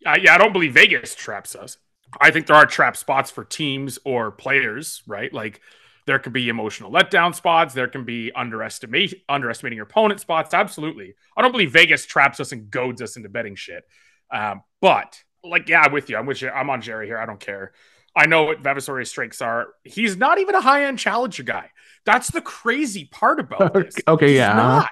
[0.00, 1.78] yeah, I don't believe Vegas traps us.
[2.20, 5.32] I think there are trap spots for teams or players, right?
[5.32, 5.60] Like
[6.06, 7.74] there could be emotional letdown spots.
[7.74, 10.54] There can be underestimate underestimating your opponent spots.
[10.54, 11.14] Absolutely.
[11.36, 13.84] I don't believe Vegas traps us and goads us into betting shit.
[14.30, 16.16] Um, but like, yeah, I'm with you.
[16.16, 16.48] I'm with you.
[16.48, 17.18] I'm on Djere here.
[17.18, 17.72] I don't care.
[18.16, 19.68] I know what Vavasori's strengths are.
[19.84, 21.70] He's not even a high end challenger guy.
[22.04, 23.96] That's the crazy part about this.
[24.08, 24.54] okay, he's yeah.
[24.54, 24.90] Not.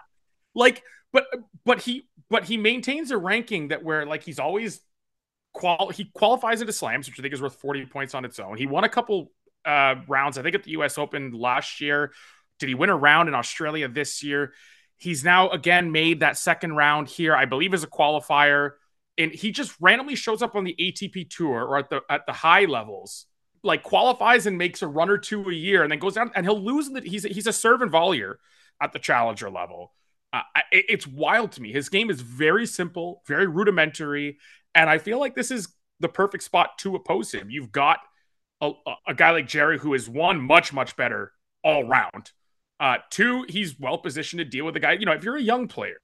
[0.55, 0.83] Like,
[1.17, 1.27] but
[1.65, 4.81] but he but he maintains a ranking that where like he's always
[5.55, 8.59] qual he qualifies into slams, which I think is worth 40 points on its own.
[8.59, 9.33] He won a couple
[9.65, 12.13] uh, rounds, I think at the US Open last year.
[12.59, 14.53] Did he win a round in Australia this year?
[14.99, 18.73] He's now again made that second round here, I believe, as a qualifier.
[19.17, 22.35] And he just randomly shows up on the ATP tour or at the at the
[22.35, 23.25] high levels,
[23.63, 26.45] like qualifies and makes a run or two a year, and then goes down and
[26.45, 26.91] he'll lose.
[26.91, 28.35] The, he's he's a serve and volleyer
[28.83, 29.93] at the challenger level.
[30.73, 31.73] It, it's wild to me.
[31.73, 34.39] His game is very simple, very rudimentary,
[34.75, 35.69] and I feel like this is
[36.01, 37.51] the perfect spot to oppose him.
[37.51, 38.01] You've got
[38.61, 38.73] a,
[39.07, 42.33] a guy like Djere who is one much much better all round.
[42.79, 44.93] Uh, two, he's well positioned to deal with a guy.
[44.93, 46.01] You know, if you're a young player,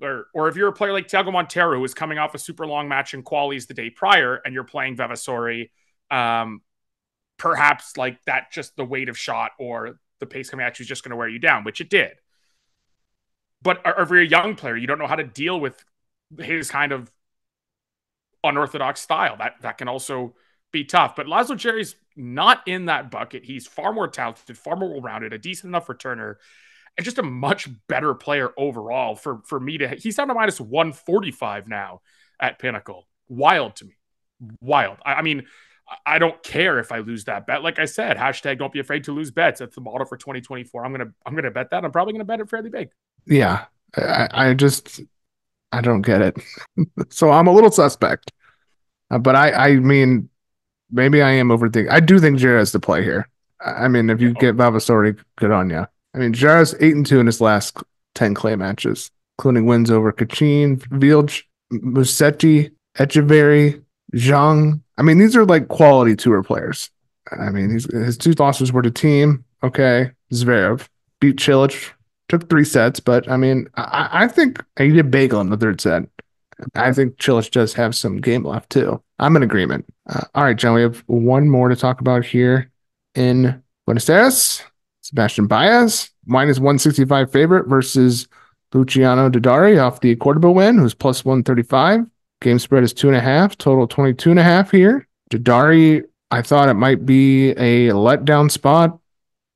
[0.00, 2.66] or or if you're a player like Thiago Monteiro who is coming off a super
[2.66, 5.70] long match in qualies the day prior, and you're playing Vavasori,
[6.10, 6.62] um,
[7.36, 10.88] perhaps like that just the weight of shot or the pace coming at you is
[10.88, 12.12] just going to wear you down, which it did.
[13.62, 15.84] But if you're a young player, you don't know how to deal with
[16.38, 17.10] his kind of
[18.42, 19.36] unorthodox style.
[19.36, 20.34] That that can also
[20.72, 21.16] be tough.
[21.16, 23.44] But Laslo Djere's not in that bucket.
[23.44, 26.36] He's far more talented, far more well-rounded, a decent enough returner,
[26.96, 29.14] and just a much better player overall.
[29.14, 32.00] For for me to, he's down to minus one forty-five now
[32.38, 33.06] at Pinnacle.
[33.28, 33.94] Wild to me,
[34.60, 34.98] wild.
[35.04, 35.46] I, I mean.
[36.06, 37.64] I don't care if I lose that bet.
[37.64, 39.58] Like I said, hashtag don't be afraid to lose bets.
[39.58, 40.84] That's the model for 2024.
[40.84, 41.84] I'm gonna I'm gonna bet that.
[41.84, 42.90] I'm probably gonna bet it fairly big.
[43.26, 43.64] Yeah.
[43.96, 45.00] I, I just
[45.72, 46.36] I don't get it.
[47.10, 48.32] so I'm a little suspect.
[49.10, 50.28] Uh, but I I mean
[50.90, 51.90] maybe I am overthinking.
[51.90, 53.28] I do think Djere's the play here.
[53.64, 55.86] I mean, if you get Vavasori, good on you.
[56.14, 57.76] I mean, Djere's eight and two in his last
[58.14, 61.42] ten clay matches, including wins over Cachin, Vilj,
[61.72, 63.82] Musetti, Etcheverry,
[64.14, 64.80] Zhang.
[64.96, 66.90] I mean, these are like quality tour players.
[67.30, 69.44] I mean, he's, his two losses were to team.
[69.62, 70.88] Okay, Zverev
[71.20, 71.92] beat Cilic,
[72.30, 75.80] took three sets, but I mean, I, I think he did bagel in the third
[75.80, 76.04] set.
[76.74, 79.02] I think Cilic does have some game left too.
[79.18, 79.86] I'm in agreement.
[80.08, 82.70] Uh, all right, John, we have one more to talk about here
[83.14, 84.62] in Buenos Aires.
[85.02, 88.28] Sebastian Baez, minus 165 favorite versus
[88.72, 92.06] Luciano Darderi off the Cordoba win, who's plus 135.
[92.40, 95.08] Game spread is two and a half, total 22 and a half here.
[95.30, 98.98] Darderi, I thought it might be a letdown spot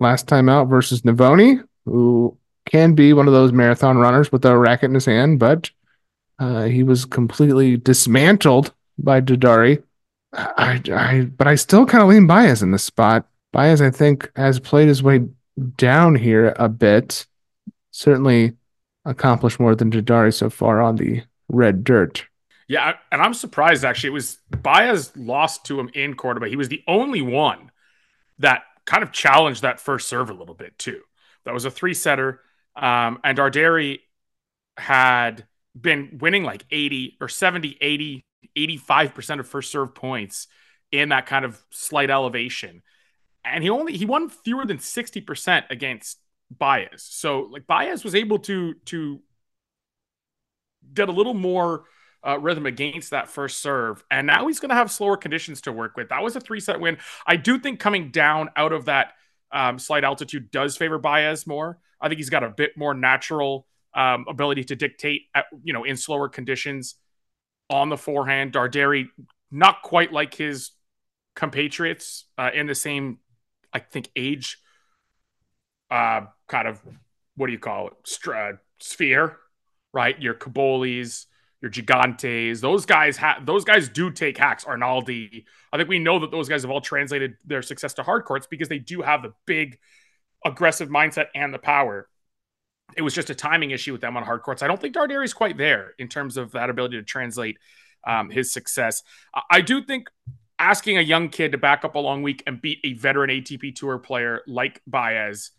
[0.01, 2.37] last time out versus Navone, who
[2.67, 5.71] can be one of those marathon runners with a racket in his hand, but
[6.39, 9.83] uh, he was completely dismantled by Darderi.
[10.33, 13.27] I, I, but I still kind of lean Baez in this spot.
[13.53, 15.27] Baez, I think, has played his way
[15.77, 17.27] down here a bit.
[17.93, 18.55] Certainly
[19.05, 22.25] accomplished more than Darderi so far on the red dirt.
[22.67, 24.09] Yeah, and I'm surprised actually.
[24.09, 26.49] It was Baez lost to him in Cordoba.
[26.49, 27.71] He was the only one
[28.39, 31.01] that kind of challenged that first serve a little bit too.
[31.45, 32.41] That was a three setter.
[32.77, 34.01] Um, and Darderi
[34.77, 35.47] had
[35.79, 38.25] been winning like 80 or 70, 80,
[38.57, 40.47] 85% of first serve points
[40.93, 42.83] in that kind of slight elevation.
[43.45, 46.19] And he only he won fewer than 60% against
[46.51, 47.03] Baez.
[47.03, 49.21] So like Baez was able to to
[50.93, 51.85] get a little more
[52.27, 55.73] uh, rhythm against that first serve, and now he's going to have slower conditions to
[55.73, 56.09] work with.
[56.09, 56.97] That was a three set win.
[57.27, 59.13] I do think coming down out of that
[59.53, 61.79] um, slight altitude does favor Baez more.
[62.05, 65.85] I think he's got a bit more natural um, ability to dictate, at, you know,
[65.85, 66.97] in slower conditions
[67.71, 68.53] on the forehand.
[68.53, 69.09] Darderi
[69.51, 70.73] not quite like his
[71.35, 73.19] compatriots uh, in the same,
[73.73, 74.59] I think, age
[75.91, 76.81] uh, kind of
[77.37, 77.95] what do you call it?
[78.05, 79.39] St- sphere,
[79.93, 80.21] right?
[80.21, 81.27] Your Cobollis,
[81.61, 84.65] your Gigantes, those guys have those guys do take hacks.
[84.65, 88.25] Arnaldi, I think we know that those guys have all translated their success to hard
[88.25, 89.79] courts because they do have the big
[90.45, 92.09] aggressive mindset and the power.
[92.97, 94.63] It was just a timing issue with them on hard courts.
[94.63, 97.57] I don't think Darderi is quite there in terms of that ability to translate
[98.07, 99.03] um, his success.
[99.51, 100.09] I do think
[100.59, 103.75] asking a young kid to back up a long week and beat a veteran ATP
[103.75, 105.51] Tour player like Baez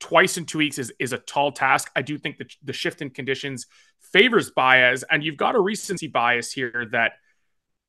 [0.00, 1.90] twice in two weeks is, is a tall task.
[1.96, 3.66] I do think that the shift in conditions
[4.12, 7.12] favors Baez, and you've got a recency bias here that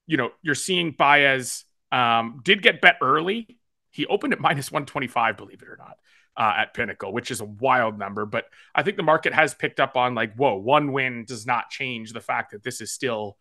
[0.07, 3.57] you know you're seeing Baez um, did get bet early.
[3.96, 5.98] He opened at minus 125, believe it or not,
[6.36, 8.26] uh, at Pinnacle, which is a wild number.
[8.26, 8.43] But
[8.76, 12.12] I think the market has picked up on like, whoa, one win does not change
[12.12, 13.38] the fact that this is still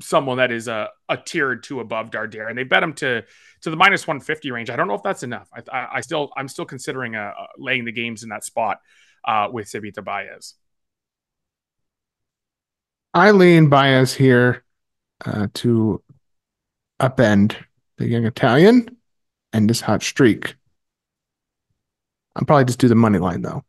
[0.00, 3.24] someone that is a, a tier or two above Darderi, and they bet him to
[3.62, 4.70] to the minus 150 range.
[4.70, 5.48] I don't know if that's enough.
[5.52, 8.78] I, I, I still I'm still considering uh, uh, laying the games in that spot
[9.24, 10.54] uh, with Sivita Baez.
[13.14, 14.62] I lean Baez here
[15.24, 16.00] uh, to
[17.00, 17.56] upend
[17.98, 18.96] the young Italian
[19.52, 20.54] and this hot streak.
[22.36, 23.64] I'll probably just do the money line though.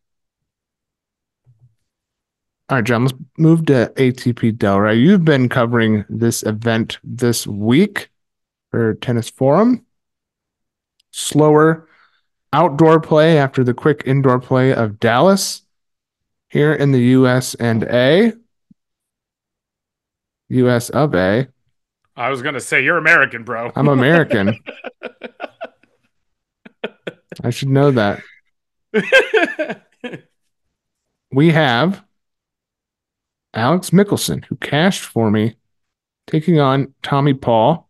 [2.69, 4.99] All right, John, let's move to ATP Delray.
[4.99, 8.09] You've been covering this event this week
[8.71, 9.86] for Tennis Forum.
[11.11, 11.88] Slower
[12.53, 15.63] outdoor play after the quick indoor play of Dallas
[16.49, 18.34] here in the US and A.
[20.49, 21.47] US of A.
[22.15, 23.71] I was going to say, you're American, bro.
[23.75, 24.57] I'm American.
[27.43, 28.21] I should know that.
[31.31, 32.03] we have
[33.53, 35.55] Alex Michelsen, who cashed for me,
[36.27, 37.89] taking on Tommy Paul.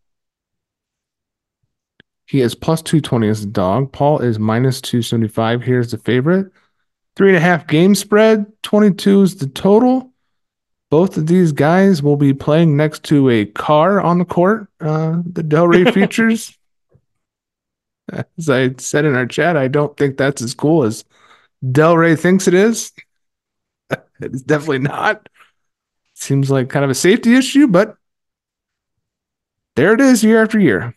[2.26, 3.91] He is plus 220 as a dog.
[3.91, 5.62] Paul is minus 275.
[5.62, 6.52] Here's the favorite.
[7.16, 8.52] Three and a half game spread.
[8.64, 10.12] 22 is the total.
[10.89, 14.68] Both of these guys will be playing next to a car on the court.
[14.80, 16.58] Uh, the Delray features.
[18.38, 21.06] As I said in our chat, I don't think that's as cool as
[21.64, 22.91] Delray thinks it is.
[24.20, 25.30] it's definitely not.
[26.14, 27.97] Seems like kind of a safety issue, but
[29.76, 30.95] there it is year after year.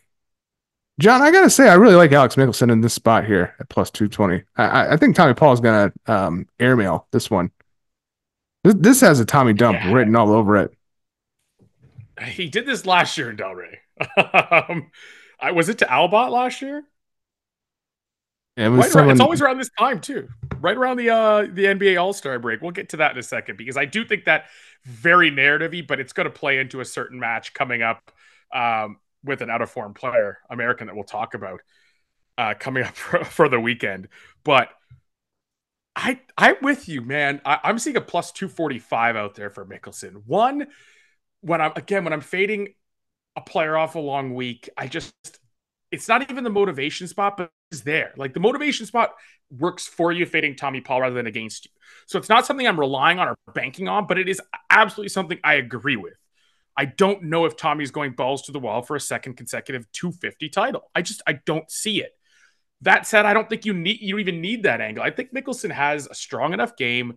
[0.99, 3.91] John, I gotta say, I really like Alex Michelsen in this spot here at plus
[3.91, 4.43] two twenty.
[4.57, 7.51] I, I think Tommy Paul is gonna um, airmail this one.
[8.65, 9.93] This, this has a Tommy dump yeah.
[9.93, 10.73] written all over it.
[12.23, 13.77] He did this last year in Delray.
[14.71, 14.91] um,
[15.39, 16.83] I, was it to Albot last year?
[18.57, 19.09] It right someone...
[19.09, 20.29] around, it's always around this time too,
[20.61, 22.63] right around the uh, the NBA All Star break.
[22.63, 24.47] We'll get to that in a second because I do think that
[24.85, 28.11] very narrativey, but it's going to play into a certain match coming up
[28.55, 31.61] um, with an out of form player, American, that we'll talk about
[32.39, 34.09] uh, coming up for, for, the weekend.
[34.43, 34.71] But
[35.95, 37.43] I I'm with you, man.
[37.45, 40.23] I, I'm seeing a plus two forty five out there for Michelsen.
[40.25, 40.69] One
[41.43, 42.69] when I'm again when I'm fading
[43.37, 44.69] a player off a long week.
[44.77, 45.15] I just,
[45.97, 48.13] it's not even the motivation spot, but it's there.
[48.17, 49.15] Like the motivation spot
[49.51, 51.71] works for you fading Tommy Paul rather than against you.
[52.05, 55.39] So it's not something I'm relying on or banking on, but it is absolutely something
[55.43, 56.13] I agree with.
[56.77, 60.51] I don't know if Tommy's going balls to the wall for a second consecutive 250
[60.51, 60.91] title.
[60.95, 62.13] I just I don't see it.
[62.83, 65.03] That said, I don't think you need you even need that angle.
[65.03, 67.17] I think Michelsen has a strong enough game.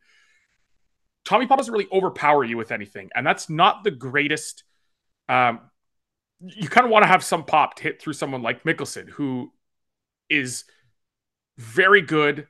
[1.25, 4.63] Tommy Paul doesn't really overpower you with anything, and that's not the greatest.
[5.27, 5.59] Um,
[6.41, 9.51] you kind of want to have some pop to hit through someone like Michelsen, who
[10.29, 10.63] is
[11.57, 12.47] very good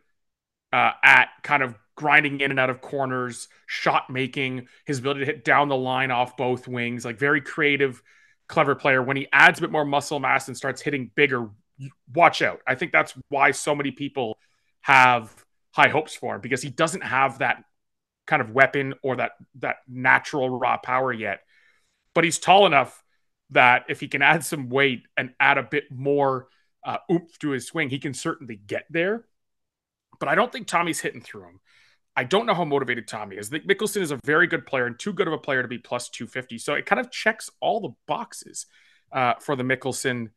[0.71, 5.25] uh, at kind of grinding in and out of corners, shot making, his ability to
[5.25, 8.01] hit down the line off both wings, like very creative,
[8.47, 9.01] clever player.
[9.01, 11.49] When he adds a bit more muscle mass and starts hitting bigger,
[12.13, 12.61] watch out.
[12.67, 14.37] I think that's why so many people
[14.81, 15.33] have
[15.71, 17.63] high hopes for him because he doesn't have that
[18.27, 21.41] kind of weapon or that that natural raw power yet.
[22.13, 23.03] But he's tall enough
[23.51, 26.47] that if he can add some weight and add a bit more
[26.85, 29.25] uh, oomph to his swing, he can certainly get there.
[30.19, 31.59] But I don't think Tommy's hitting through him.
[32.15, 33.51] I don't know how motivated Tommy is.
[33.51, 35.77] Nick Michelsen is a very good player and too good of a player to be
[35.77, 36.57] plus 250.
[36.57, 38.65] So it kind of checks all the boxes
[39.11, 40.31] uh, for the Michelsen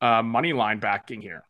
[0.00, 1.44] uh, money line backing here.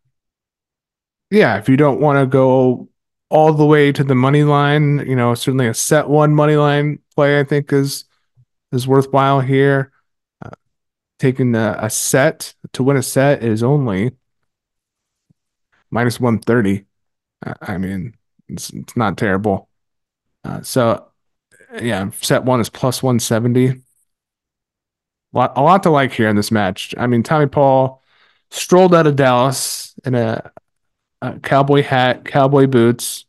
[1.30, 2.88] Yeah, if you don't want to go
[3.30, 7.00] all the way to the money line, you know, certainly a set one money line
[7.14, 8.04] play I think is
[8.72, 9.92] is worthwhile here.
[11.18, 14.12] Taking a, a set to win a set is only
[15.90, 16.84] minus 130.
[17.62, 18.14] I mean,
[18.48, 19.68] it's, it's not terrible.
[20.44, 21.06] Uh, so,
[21.80, 23.68] yeah, set one is plus 170.
[23.68, 23.76] A
[25.32, 26.94] lot, a lot to like here in this match.
[26.98, 28.02] I mean, Tommy Paul
[28.50, 30.50] strolled out of Dallas in a,
[31.22, 33.24] a cowboy hat, cowboy boots,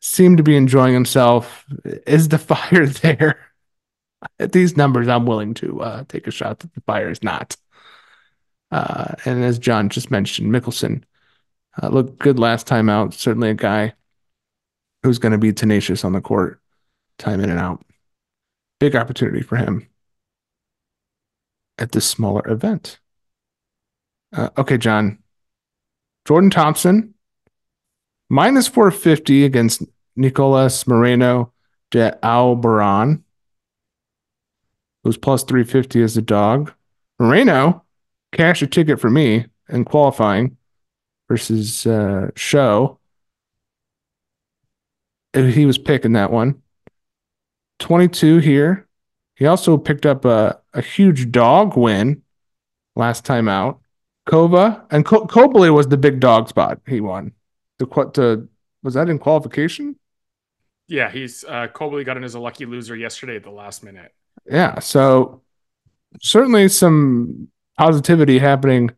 [0.00, 1.64] seemed to be enjoying himself.
[2.06, 3.49] Is the fire there?
[4.38, 7.56] At these numbers, I'm willing to uh, take a shot that the fire is not.
[8.70, 11.02] Uh, and as John just mentioned, Michelsen
[11.82, 13.14] uh, looked good last time out.
[13.14, 13.94] Certainly a guy
[15.02, 16.60] who's going to be tenacious on the court,
[17.18, 17.84] time in and out.
[18.78, 19.88] Big opportunity for him
[21.78, 23.00] at this smaller event.
[24.32, 25.18] Uh, okay, John.
[26.26, 27.14] Jordan Thompson,
[28.28, 29.82] minus 450 against
[30.14, 31.52] Nicolas Moreno
[31.90, 33.22] de Alboran,
[35.04, 36.72] who's plus 350 as a dog.
[37.18, 37.84] Moreno,
[38.32, 40.56] cash a ticket for me in qualifying
[41.28, 43.00] versus uh, Show
[45.34, 46.62] he was picking that one.
[47.78, 48.86] 22 here.
[49.36, 52.22] He also picked up a, a huge dog win
[52.96, 53.80] last time out.
[54.28, 57.32] Kova and Ko- Cobley was the big dog spot he won.
[57.78, 58.48] The the
[58.82, 59.96] was that in qualification?
[60.88, 64.12] Yeah, he's uh Cobley got in as a lucky loser yesterday at the last minute.
[64.46, 65.42] Yeah, so
[66.20, 68.90] certainly some positivity happening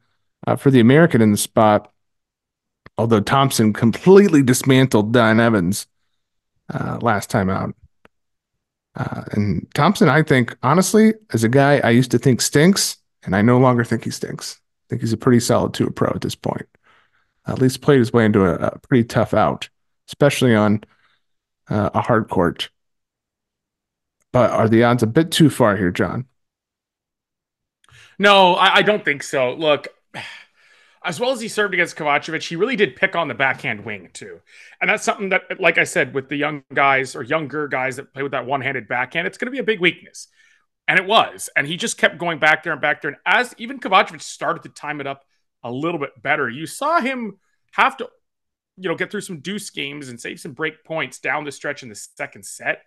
[0.47, 1.91] uh, for the American in the spot.
[2.99, 5.87] Although Thompson completely dismantled Dan Evans
[6.73, 7.75] uh, last time out.
[8.95, 13.35] Uh, and Thompson, I think, honestly, as a guy I used to think stinks, and
[13.35, 14.61] I no longer think he stinks.
[14.61, 16.67] I think he's a pretty solid two pro at this point.
[17.47, 19.69] At least played his way into a, a pretty tough out,
[20.09, 20.85] especially on
[21.69, 22.69] uh, a hard court.
[24.33, 26.27] But are the odds a bit too far here, John?
[28.19, 29.53] No, I, I don't think so.
[29.55, 29.89] Look,
[31.05, 34.11] as well as he served against Kovacevic, he really did pick on the backhand wing
[34.13, 34.41] too.
[34.81, 38.13] And that's something that, like I said, with the young guys or younger guys that
[38.15, 40.29] play with that one handed backhand, it's going to be a big weakness.
[40.89, 41.51] And it was.
[41.57, 43.11] And he just kept going back there and back there.
[43.11, 45.25] And as even Kovacevic started to time it up
[45.63, 47.39] a little bit better, you saw him
[47.73, 48.09] have to,
[48.77, 51.83] you know, get through some deuce games and save some break points down the stretch
[51.83, 52.83] in the second set.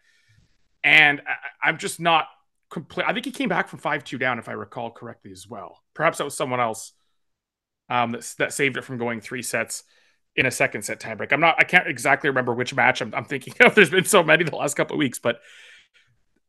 [0.85, 2.27] And I, I'm just not
[2.69, 3.05] complete.
[3.07, 5.81] I think he came back from 5 2 down, if I recall correctly, as well.
[5.93, 6.93] Perhaps that was someone else
[7.89, 9.83] um, that, that saved it from going three sets
[10.35, 11.33] in a second set tiebreak.
[11.33, 13.73] I'm not, I can't exactly remember which match I'm, I'm thinking of.
[13.75, 15.39] There's been so many the last couple of weeks, but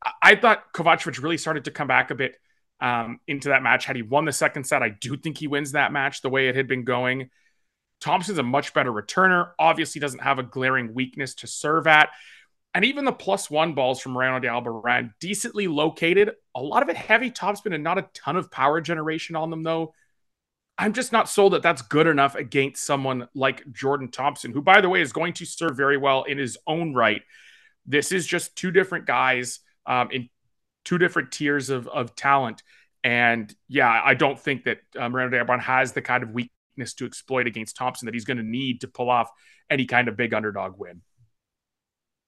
[0.05, 2.37] I, I thought Kovacevic really started to come back a bit
[2.81, 3.87] um, into that match.
[3.87, 6.49] Had he won the second set, I do think he wins that match the way
[6.49, 7.31] it had been going.
[8.01, 9.53] Thompson's a much better returner.
[9.59, 12.11] Obviously, doesn't have a glaring weakness to serve at.
[12.77, 16.33] And even the plus one balls from Moreno de Alboran, decently located.
[16.55, 19.63] A lot of it heavy topspin and not a ton of power generation on them,
[19.63, 19.95] though.
[20.77, 24.83] I'm just not sold that that's good enough against someone like Jordan Thompson, who, by
[24.83, 27.23] the way, is going to serve very well in his own right.
[27.87, 30.29] This is just two different guys um, in
[30.85, 32.63] two different tiers of, of talent.
[33.03, 37.07] And yeah, I don't think that um, de Alboran has the kind of weakness to
[37.07, 39.31] exploit against Thompson that he's going to need to pull off
[39.71, 41.01] any kind of big underdog win.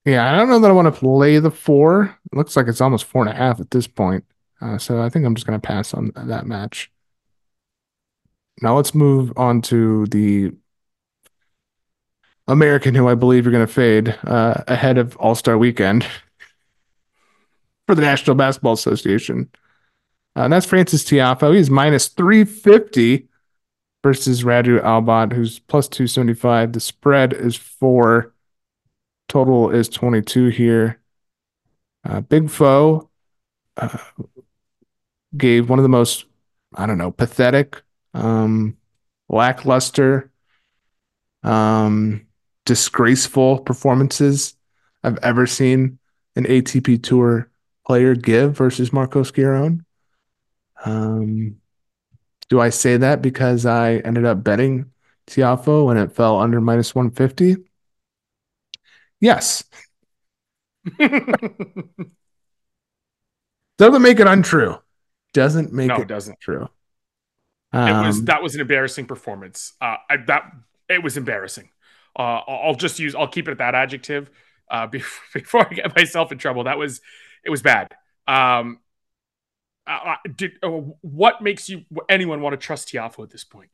[0.09, 2.19] Yeah, I don't know that I want to play the four.
[2.33, 4.25] It looks like it's almost four and a half at this point.
[4.59, 6.91] Uh, so I think I'm just going to pass on that match.
[8.63, 10.53] Now let's move on to the
[12.47, 16.07] American, who I believe you're going to fade uh, ahead of All Star Weekend
[17.87, 19.51] for the National Basketball Association.
[20.35, 21.55] Uh, and that's Frances Tiafoe.
[21.55, 23.29] He's minus 350
[24.03, 26.73] versus Radu Albot, who's plus 275.
[26.73, 28.33] The spread is four.
[29.29, 31.01] Total is 22 here.
[32.05, 33.11] Uh, Big Foe
[33.77, 33.99] uh,
[35.37, 36.25] gave one of the most,
[36.75, 37.83] I don't know, pathetic,
[38.15, 38.77] um,
[39.29, 40.31] lackluster,
[41.43, 42.27] um,
[42.65, 44.57] disgraceful performances
[45.03, 45.99] I've ever seen
[46.37, 47.51] an ATP Tour
[47.87, 49.85] player give versus Marcos Giron.
[50.85, 51.57] Um,
[52.49, 54.91] do I say that because I ended up betting
[55.27, 57.68] Tiafoe when it fell under minus 150?
[59.21, 59.65] Yes.
[63.79, 64.77] Doesn't make it untrue.
[65.33, 66.41] Doesn't make no, it, doesn't.
[66.41, 66.69] true.
[67.73, 69.75] Um, it was um, that was an embarrassing performance.
[69.81, 70.51] Uh, I, that
[70.89, 71.69] it was embarrassing.
[72.19, 74.31] Uh, I'll just use I'll keep it at that adjective
[74.71, 76.65] uh, before, before I get myself in trouble.
[76.65, 77.01] That was
[77.45, 77.95] it was bad.
[78.27, 78.81] Um,
[79.87, 83.71] uh, did, uh, what makes you anyone want to trust Tiafoe at this point?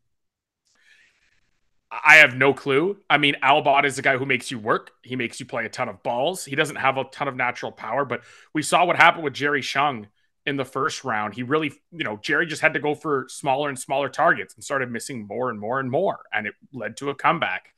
[2.03, 2.97] I have no clue.
[3.09, 4.91] I mean, Albot is a guy who makes you work.
[5.03, 6.45] He makes you play a ton of balls.
[6.45, 8.23] He doesn't have a ton of natural power, but
[8.53, 10.09] we saw what happened with Jerry Shang
[10.47, 11.35] in the first round.
[11.35, 14.65] He really, you know, Jerry just had to go for smaller and smaller targets and
[14.65, 17.75] started missing more and more and more, and it led to a comeback.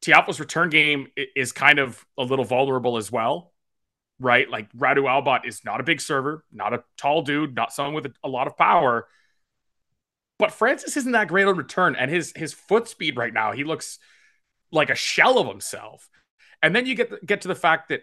[0.00, 3.52] Tiafoe's return game is kind of a little vulnerable as well,
[4.18, 4.48] right?
[4.48, 8.12] Like Radu Albot is not a big server, not a tall dude, not someone with
[8.24, 9.06] a lot of power
[10.42, 13.62] but Frances isn't that great on return, and his his foot speed right now, he
[13.62, 14.00] looks
[14.72, 16.08] like a shell of himself.
[16.60, 18.00] And then you get get to the fact that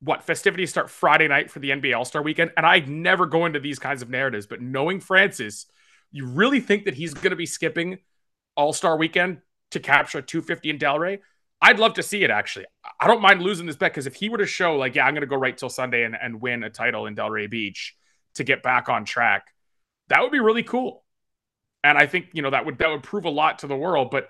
[0.00, 3.46] what festivities start Friday night for the NBA All Star Weekend, and I never go
[3.46, 5.64] into these kinds of narratives, but knowing Frances,
[6.12, 8.00] you really think that he's going to be skipping
[8.54, 11.20] All Star Weekend to capture 250 in Delray?
[11.62, 12.66] I'd love to see it actually.
[13.00, 15.14] I don't mind losing this bet because if he were to show like, yeah, I'm
[15.14, 17.96] going to go right till Sunday and, and win a title in Delray Beach
[18.34, 19.46] to get back on track,
[20.08, 21.02] that would be really cool
[21.84, 24.10] and I think you know that would that would prove a lot to the world.
[24.10, 24.28] But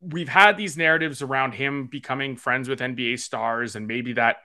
[0.00, 4.36] we've had these narratives around him becoming friends with NBA stars, and maybe that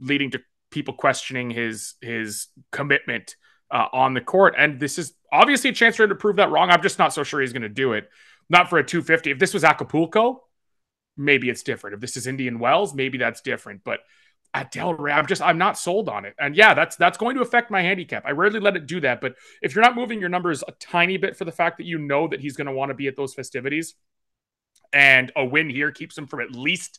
[0.00, 0.40] leading to
[0.70, 3.36] people questioning his his commitment
[3.70, 4.54] uh, on the court.
[4.58, 6.70] And this is obviously a chance for him to prove that wrong.
[6.70, 8.08] I'm just not so sure he's going to do it.
[8.50, 9.30] Not for a 250.
[9.30, 10.42] If this was Acapulco,
[11.16, 11.94] maybe it's different.
[11.94, 13.82] If this is Indian Wells, maybe that's different.
[13.84, 14.00] But
[14.54, 16.34] at Delray, I'm just I'm not sold on it.
[16.38, 18.24] And yeah, that's that's going to affect my handicap.
[18.26, 21.16] I rarely let it do that, but if you're not moving your numbers a tiny
[21.16, 23.16] bit for the fact that you know that he's going to want to be at
[23.16, 23.94] those festivities,
[24.92, 26.98] and a win here keeps him from at least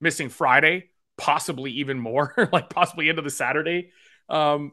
[0.00, 3.90] missing Friday, possibly even more, like possibly into the Saturday
[4.28, 4.72] um,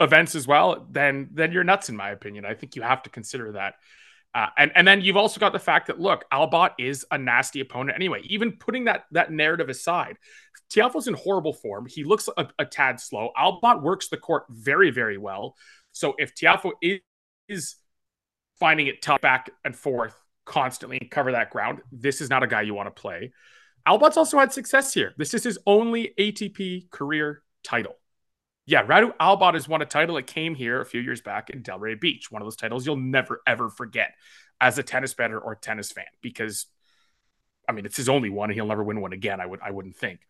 [0.00, 2.44] events as well, then then you're nuts in my opinion.
[2.44, 3.74] I think you have to consider that.
[4.34, 7.60] Uh, and and then you've also got the fact that look, Albot is a nasty
[7.60, 8.20] opponent anyway.
[8.24, 10.18] Even putting that that narrative aside,
[10.72, 11.86] Tiafoe's in horrible form.
[11.88, 13.30] He looks a, a, tad slow.
[13.36, 15.56] Albot works the court very very well.
[15.92, 17.00] So if Tiafoe is,
[17.48, 17.74] is
[18.60, 20.14] finding it tough back and forth
[20.44, 23.32] constantly and cover that ground, this is not a guy you want to play.
[23.88, 25.12] Albot's also had success here.
[25.16, 27.96] This is his only ATP career title
[28.70, 31.60] yeah, Radu Albot has won a title that came here a few years back in
[31.60, 32.30] Delray Beach.
[32.30, 34.14] One of those titles you'll never ever forget
[34.60, 36.66] as a tennis bettor or tennis fan because
[37.68, 39.40] I mean it's his only one and he'll never win one again.
[39.40, 40.20] I would I wouldn't think,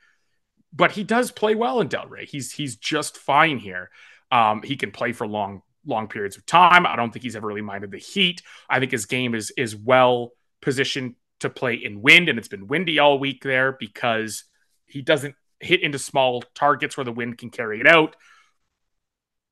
[0.73, 2.27] but he does play well in Delray.
[2.27, 3.91] He's he's just fine here.
[4.33, 6.87] Um, he can play for long long periods of time.
[6.87, 8.41] I don't think he's ever really minded the heat.
[8.71, 10.33] I think his game is is well
[10.63, 14.45] positioned to play in wind, and it's been windy all week there because
[14.87, 18.17] he doesn't hit into small targets where the wind can carry it out.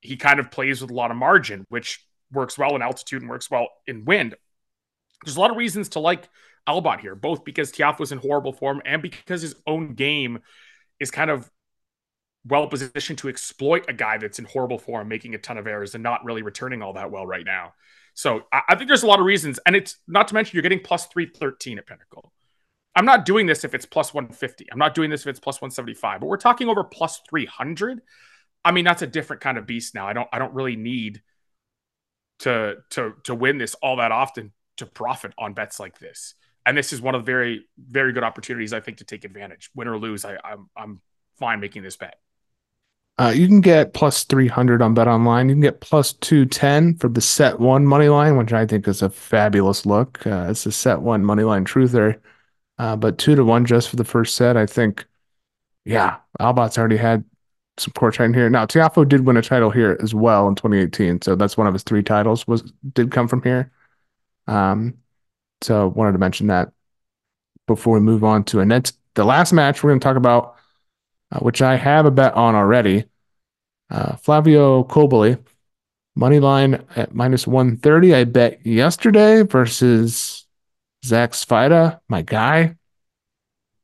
[0.00, 3.30] He kind of plays with a lot of margin, which works well in altitude and
[3.30, 4.34] works well in wind.
[5.24, 6.28] There's a lot of reasons to like
[6.68, 10.40] Albot here, both because Tiafoe was in horrible form and because his own game
[11.00, 11.50] is kind of
[12.46, 15.94] well positioned to exploit a guy that's in horrible form, making a ton of errors
[15.94, 17.74] and not really returning all that well right now.
[18.14, 19.58] So I, I think there's a lot of reasons.
[19.66, 22.32] And it's not to mention you're getting plus 313 at Pinnacle.
[22.94, 24.66] I'm not doing this if it's plus 150.
[24.72, 26.20] I'm not doing this if it's plus 175.
[26.20, 28.00] But we're talking over plus 300.
[28.64, 30.06] I mean, that's a different kind of beast now.
[30.06, 31.22] I don't I don't really need
[32.40, 36.34] to to to win this all that often to profit on bets like this.
[36.66, 39.70] And this is one of the very very good opportunities I think to take advantage.
[39.74, 41.00] Win or lose, I, I'm I'm
[41.38, 42.18] fine making this bet.
[43.18, 45.48] Uh, you can get plus 300 on Bet Online.
[45.48, 49.02] You can get plus 210 for the set one money line, which I think is
[49.02, 50.24] a fabulous look.
[50.24, 52.20] Uh, it's a set one money line truther.
[52.78, 55.04] Uh, but two to one just for the first set, I think,
[55.84, 57.24] yeah, Albot's already had
[57.80, 58.48] some court time here.
[58.50, 61.72] Now Tiafoe did win a title here as well in 2018, so that's one of
[61.72, 63.72] his three titles was did come from here.
[64.46, 64.94] Um,
[65.60, 66.72] so wanted to mention that
[67.66, 68.92] before we move on to a net.
[69.14, 70.56] The last match we're going to talk about,
[71.32, 73.04] uh, which I have a bet on already,
[73.90, 75.38] uh, Flavio Cobolli,
[76.14, 78.14] money line at minus 130.
[78.14, 80.46] I bet yesterday versus
[81.04, 82.76] Zach Svajda, my guy,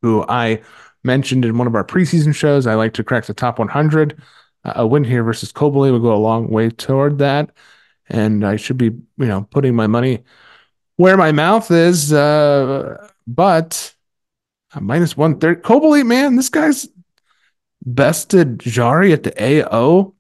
[0.03, 0.63] who I
[1.05, 2.67] mentioned in one of our preseason shows.
[2.67, 4.21] I like to crack the top 100.
[4.65, 7.51] Uh, a win here versus Cobolli will go a long way toward that.
[8.09, 10.25] And I should be, you know, putting my money
[10.97, 12.13] where my mouth is.
[12.13, 13.95] Uh, but
[14.81, 15.61] minus 130.
[15.63, 16.89] Cobolli, man, this guy's
[17.85, 20.15] bested Jarry at the AO.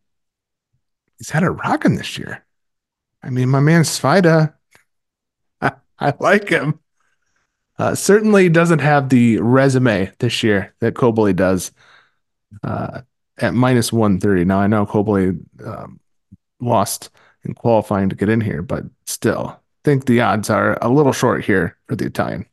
[1.18, 2.44] He's had it rocking this year.
[3.22, 4.54] I mean, my man Svajda,
[5.60, 6.80] I, I like him.
[7.78, 11.72] Uh, certainly doesn't have the resume this year that Cobolli does
[12.62, 13.00] uh,
[13.38, 14.44] at minus 130.
[14.44, 15.98] Now, I know Cobolli um,
[16.60, 17.10] lost
[17.42, 21.44] in qualifying to get in here, but still, think the odds are a little short
[21.44, 22.46] here for the Italian.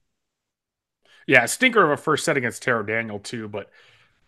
[1.28, 3.69] Yeah, stinker of a first set against Taro Daniel, too, but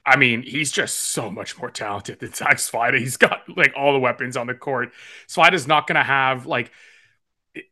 [0.06, 3.00] I mean, he's just so much more talented than Zach Svajda.
[3.00, 4.92] He's got like all the weapons on the court.
[5.28, 6.72] Svajda's not going to have like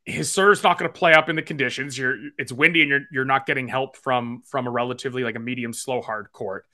[0.06, 1.98] his serve's not going to play up in the conditions.
[1.98, 5.40] You're it's windy and you're you're not getting help from from a relatively like a
[5.40, 6.66] medium slow hard court.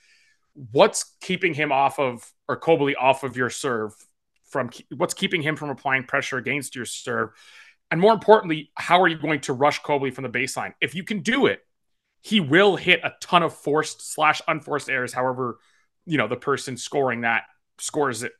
[0.71, 3.93] What's keeping him off of or Cobolli off of your serve
[4.49, 7.29] from what's keeping him from applying pressure against your serve?
[7.89, 10.73] And more importantly, how are you going to rush Cobolli from the baseline?
[10.81, 11.61] If you can do it,
[12.21, 15.13] he will hit a ton of forced slash unforced errors.
[15.13, 15.59] However,
[16.05, 17.43] you know the person scoring that
[17.77, 18.33] scores it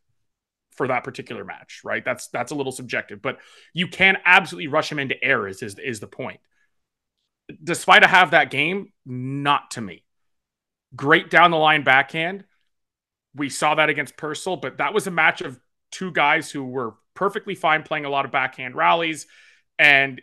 [0.78, 2.05] for that particular match, right?
[2.05, 3.39] That's that's a little subjective, but
[3.73, 5.61] you can absolutely rush him into errors.
[5.61, 6.39] Is is the point?
[7.63, 10.03] Despite to have that game, not to me.
[10.95, 12.45] Great down the line backhand.
[13.36, 15.59] We saw that against Purcell, but that was a match of
[15.91, 19.28] two guys who were perfectly fine playing a lot of backhand rallies,
[19.80, 20.21] and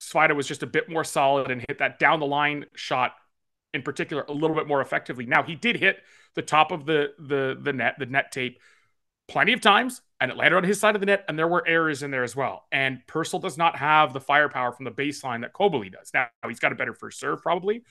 [0.00, 3.12] Svajda was just a bit more solid and hit that down the line shot
[3.74, 5.26] in particular a little bit more effectively.
[5.26, 5.98] Now he did hit
[6.34, 8.58] the top of the the the net, the net tape
[9.28, 11.66] plenty of times and it landed on his side of the net and there were
[11.66, 12.64] errors in there as well.
[12.72, 16.10] And Purcell does not have the firepower from the baseline that Cobolli does.
[16.14, 17.82] Now he's got a better first serve probably.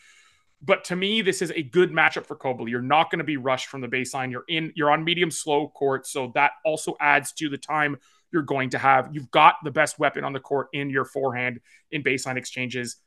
[0.62, 2.70] But to me, this is a good matchup for Cobolli.
[2.70, 4.32] You're not going to be rushed from the baseline.
[4.32, 6.08] You're in, you're on medium slow court.
[6.08, 7.98] So that also adds to the time
[8.32, 9.10] you're going to have.
[9.14, 11.60] You've got the best weapon on the court in your forehand
[11.92, 12.98] in baseline exchanges.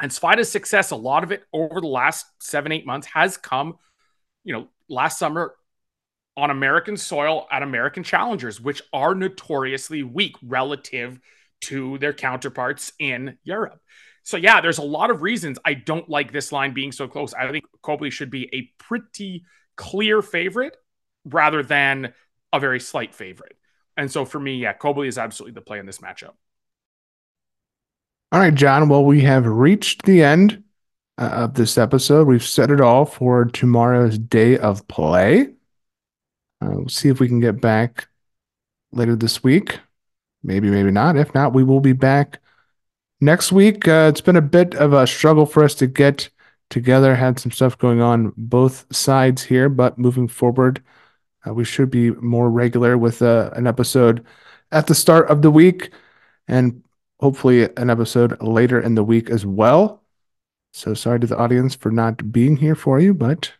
[0.00, 3.76] And Svajda's success, a lot of it over the last seven, eight months has come,
[4.44, 5.54] you know, last summer
[6.36, 11.18] on American soil at American challengers, which are notoriously weak relative
[11.62, 13.80] to their counterparts in Europe.
[14.22, 17.32] So, yeah, there's a lot of reasons I don't like this line being so close.
[17.32, 19.44] I think Cobolli should be a pretty
[19.76, 20.76] clear favorite
[21.24, 22.12] rather than
[22.52, 23.56] a very slight favorite.
[23.96, 26.34] And so for me, yeah, Cobolli is absolutely the play in this matchup.
[28.32, 28.88] All right, John.
[28.88, 30.64] Well, we have reached the end
[31.16, 32.26] uh, of this episode.
[32.26, 35.54] We've set it all for tomorrow's day of play.
[36.66, 38.08] Uh, we'll see if we can get back
[38.92, 39.78] later this week.
[40.42, 41.16] Maybe, maybe not.
[41.16, 42.40] If not, we will be back
[43.20, 43.86] next week.
[43.86, 46.28] Uh, it's been a bit of a struggle for us to get
[46.70, 47.14] together.
[47.14, 50.82] Had some stuff going on both sides here, but moving forward,
[51.46, 54.24] uh, we should be more regular with uh, an episode
[54.72, 55.90] at the start of the week
[56.48, 56.82] and
[57.20, 60.02] hopefully an episode later in the week as well.
[60.72, 63.52] So sorry to the audience for not being here for you, but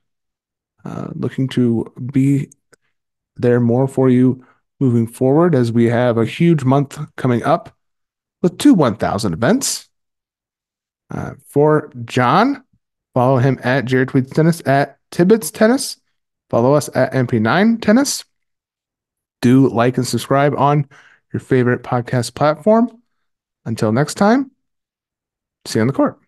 [0.85, 2.51] uh, looking to be
[3.37, 4.45] there more for you
[4.81, 7.75] moving forward as we have a huge month coming up
[8.43, 9.89] with two 1000 events.
[11.11, 12.65] Uh, for John,
[13.15, 15.99] follow him at Jared Tweets Tennis at Tibbets Tennis.
[16.51, 18.25] Follow us at MP9 Tennis.
[19.43, 20.89] Do like and subscribe on
[21.33, 23.03] your favorite podcast platform.
[23.65, 24.51] Until next time,
[25.67, 26.19] see you on the court.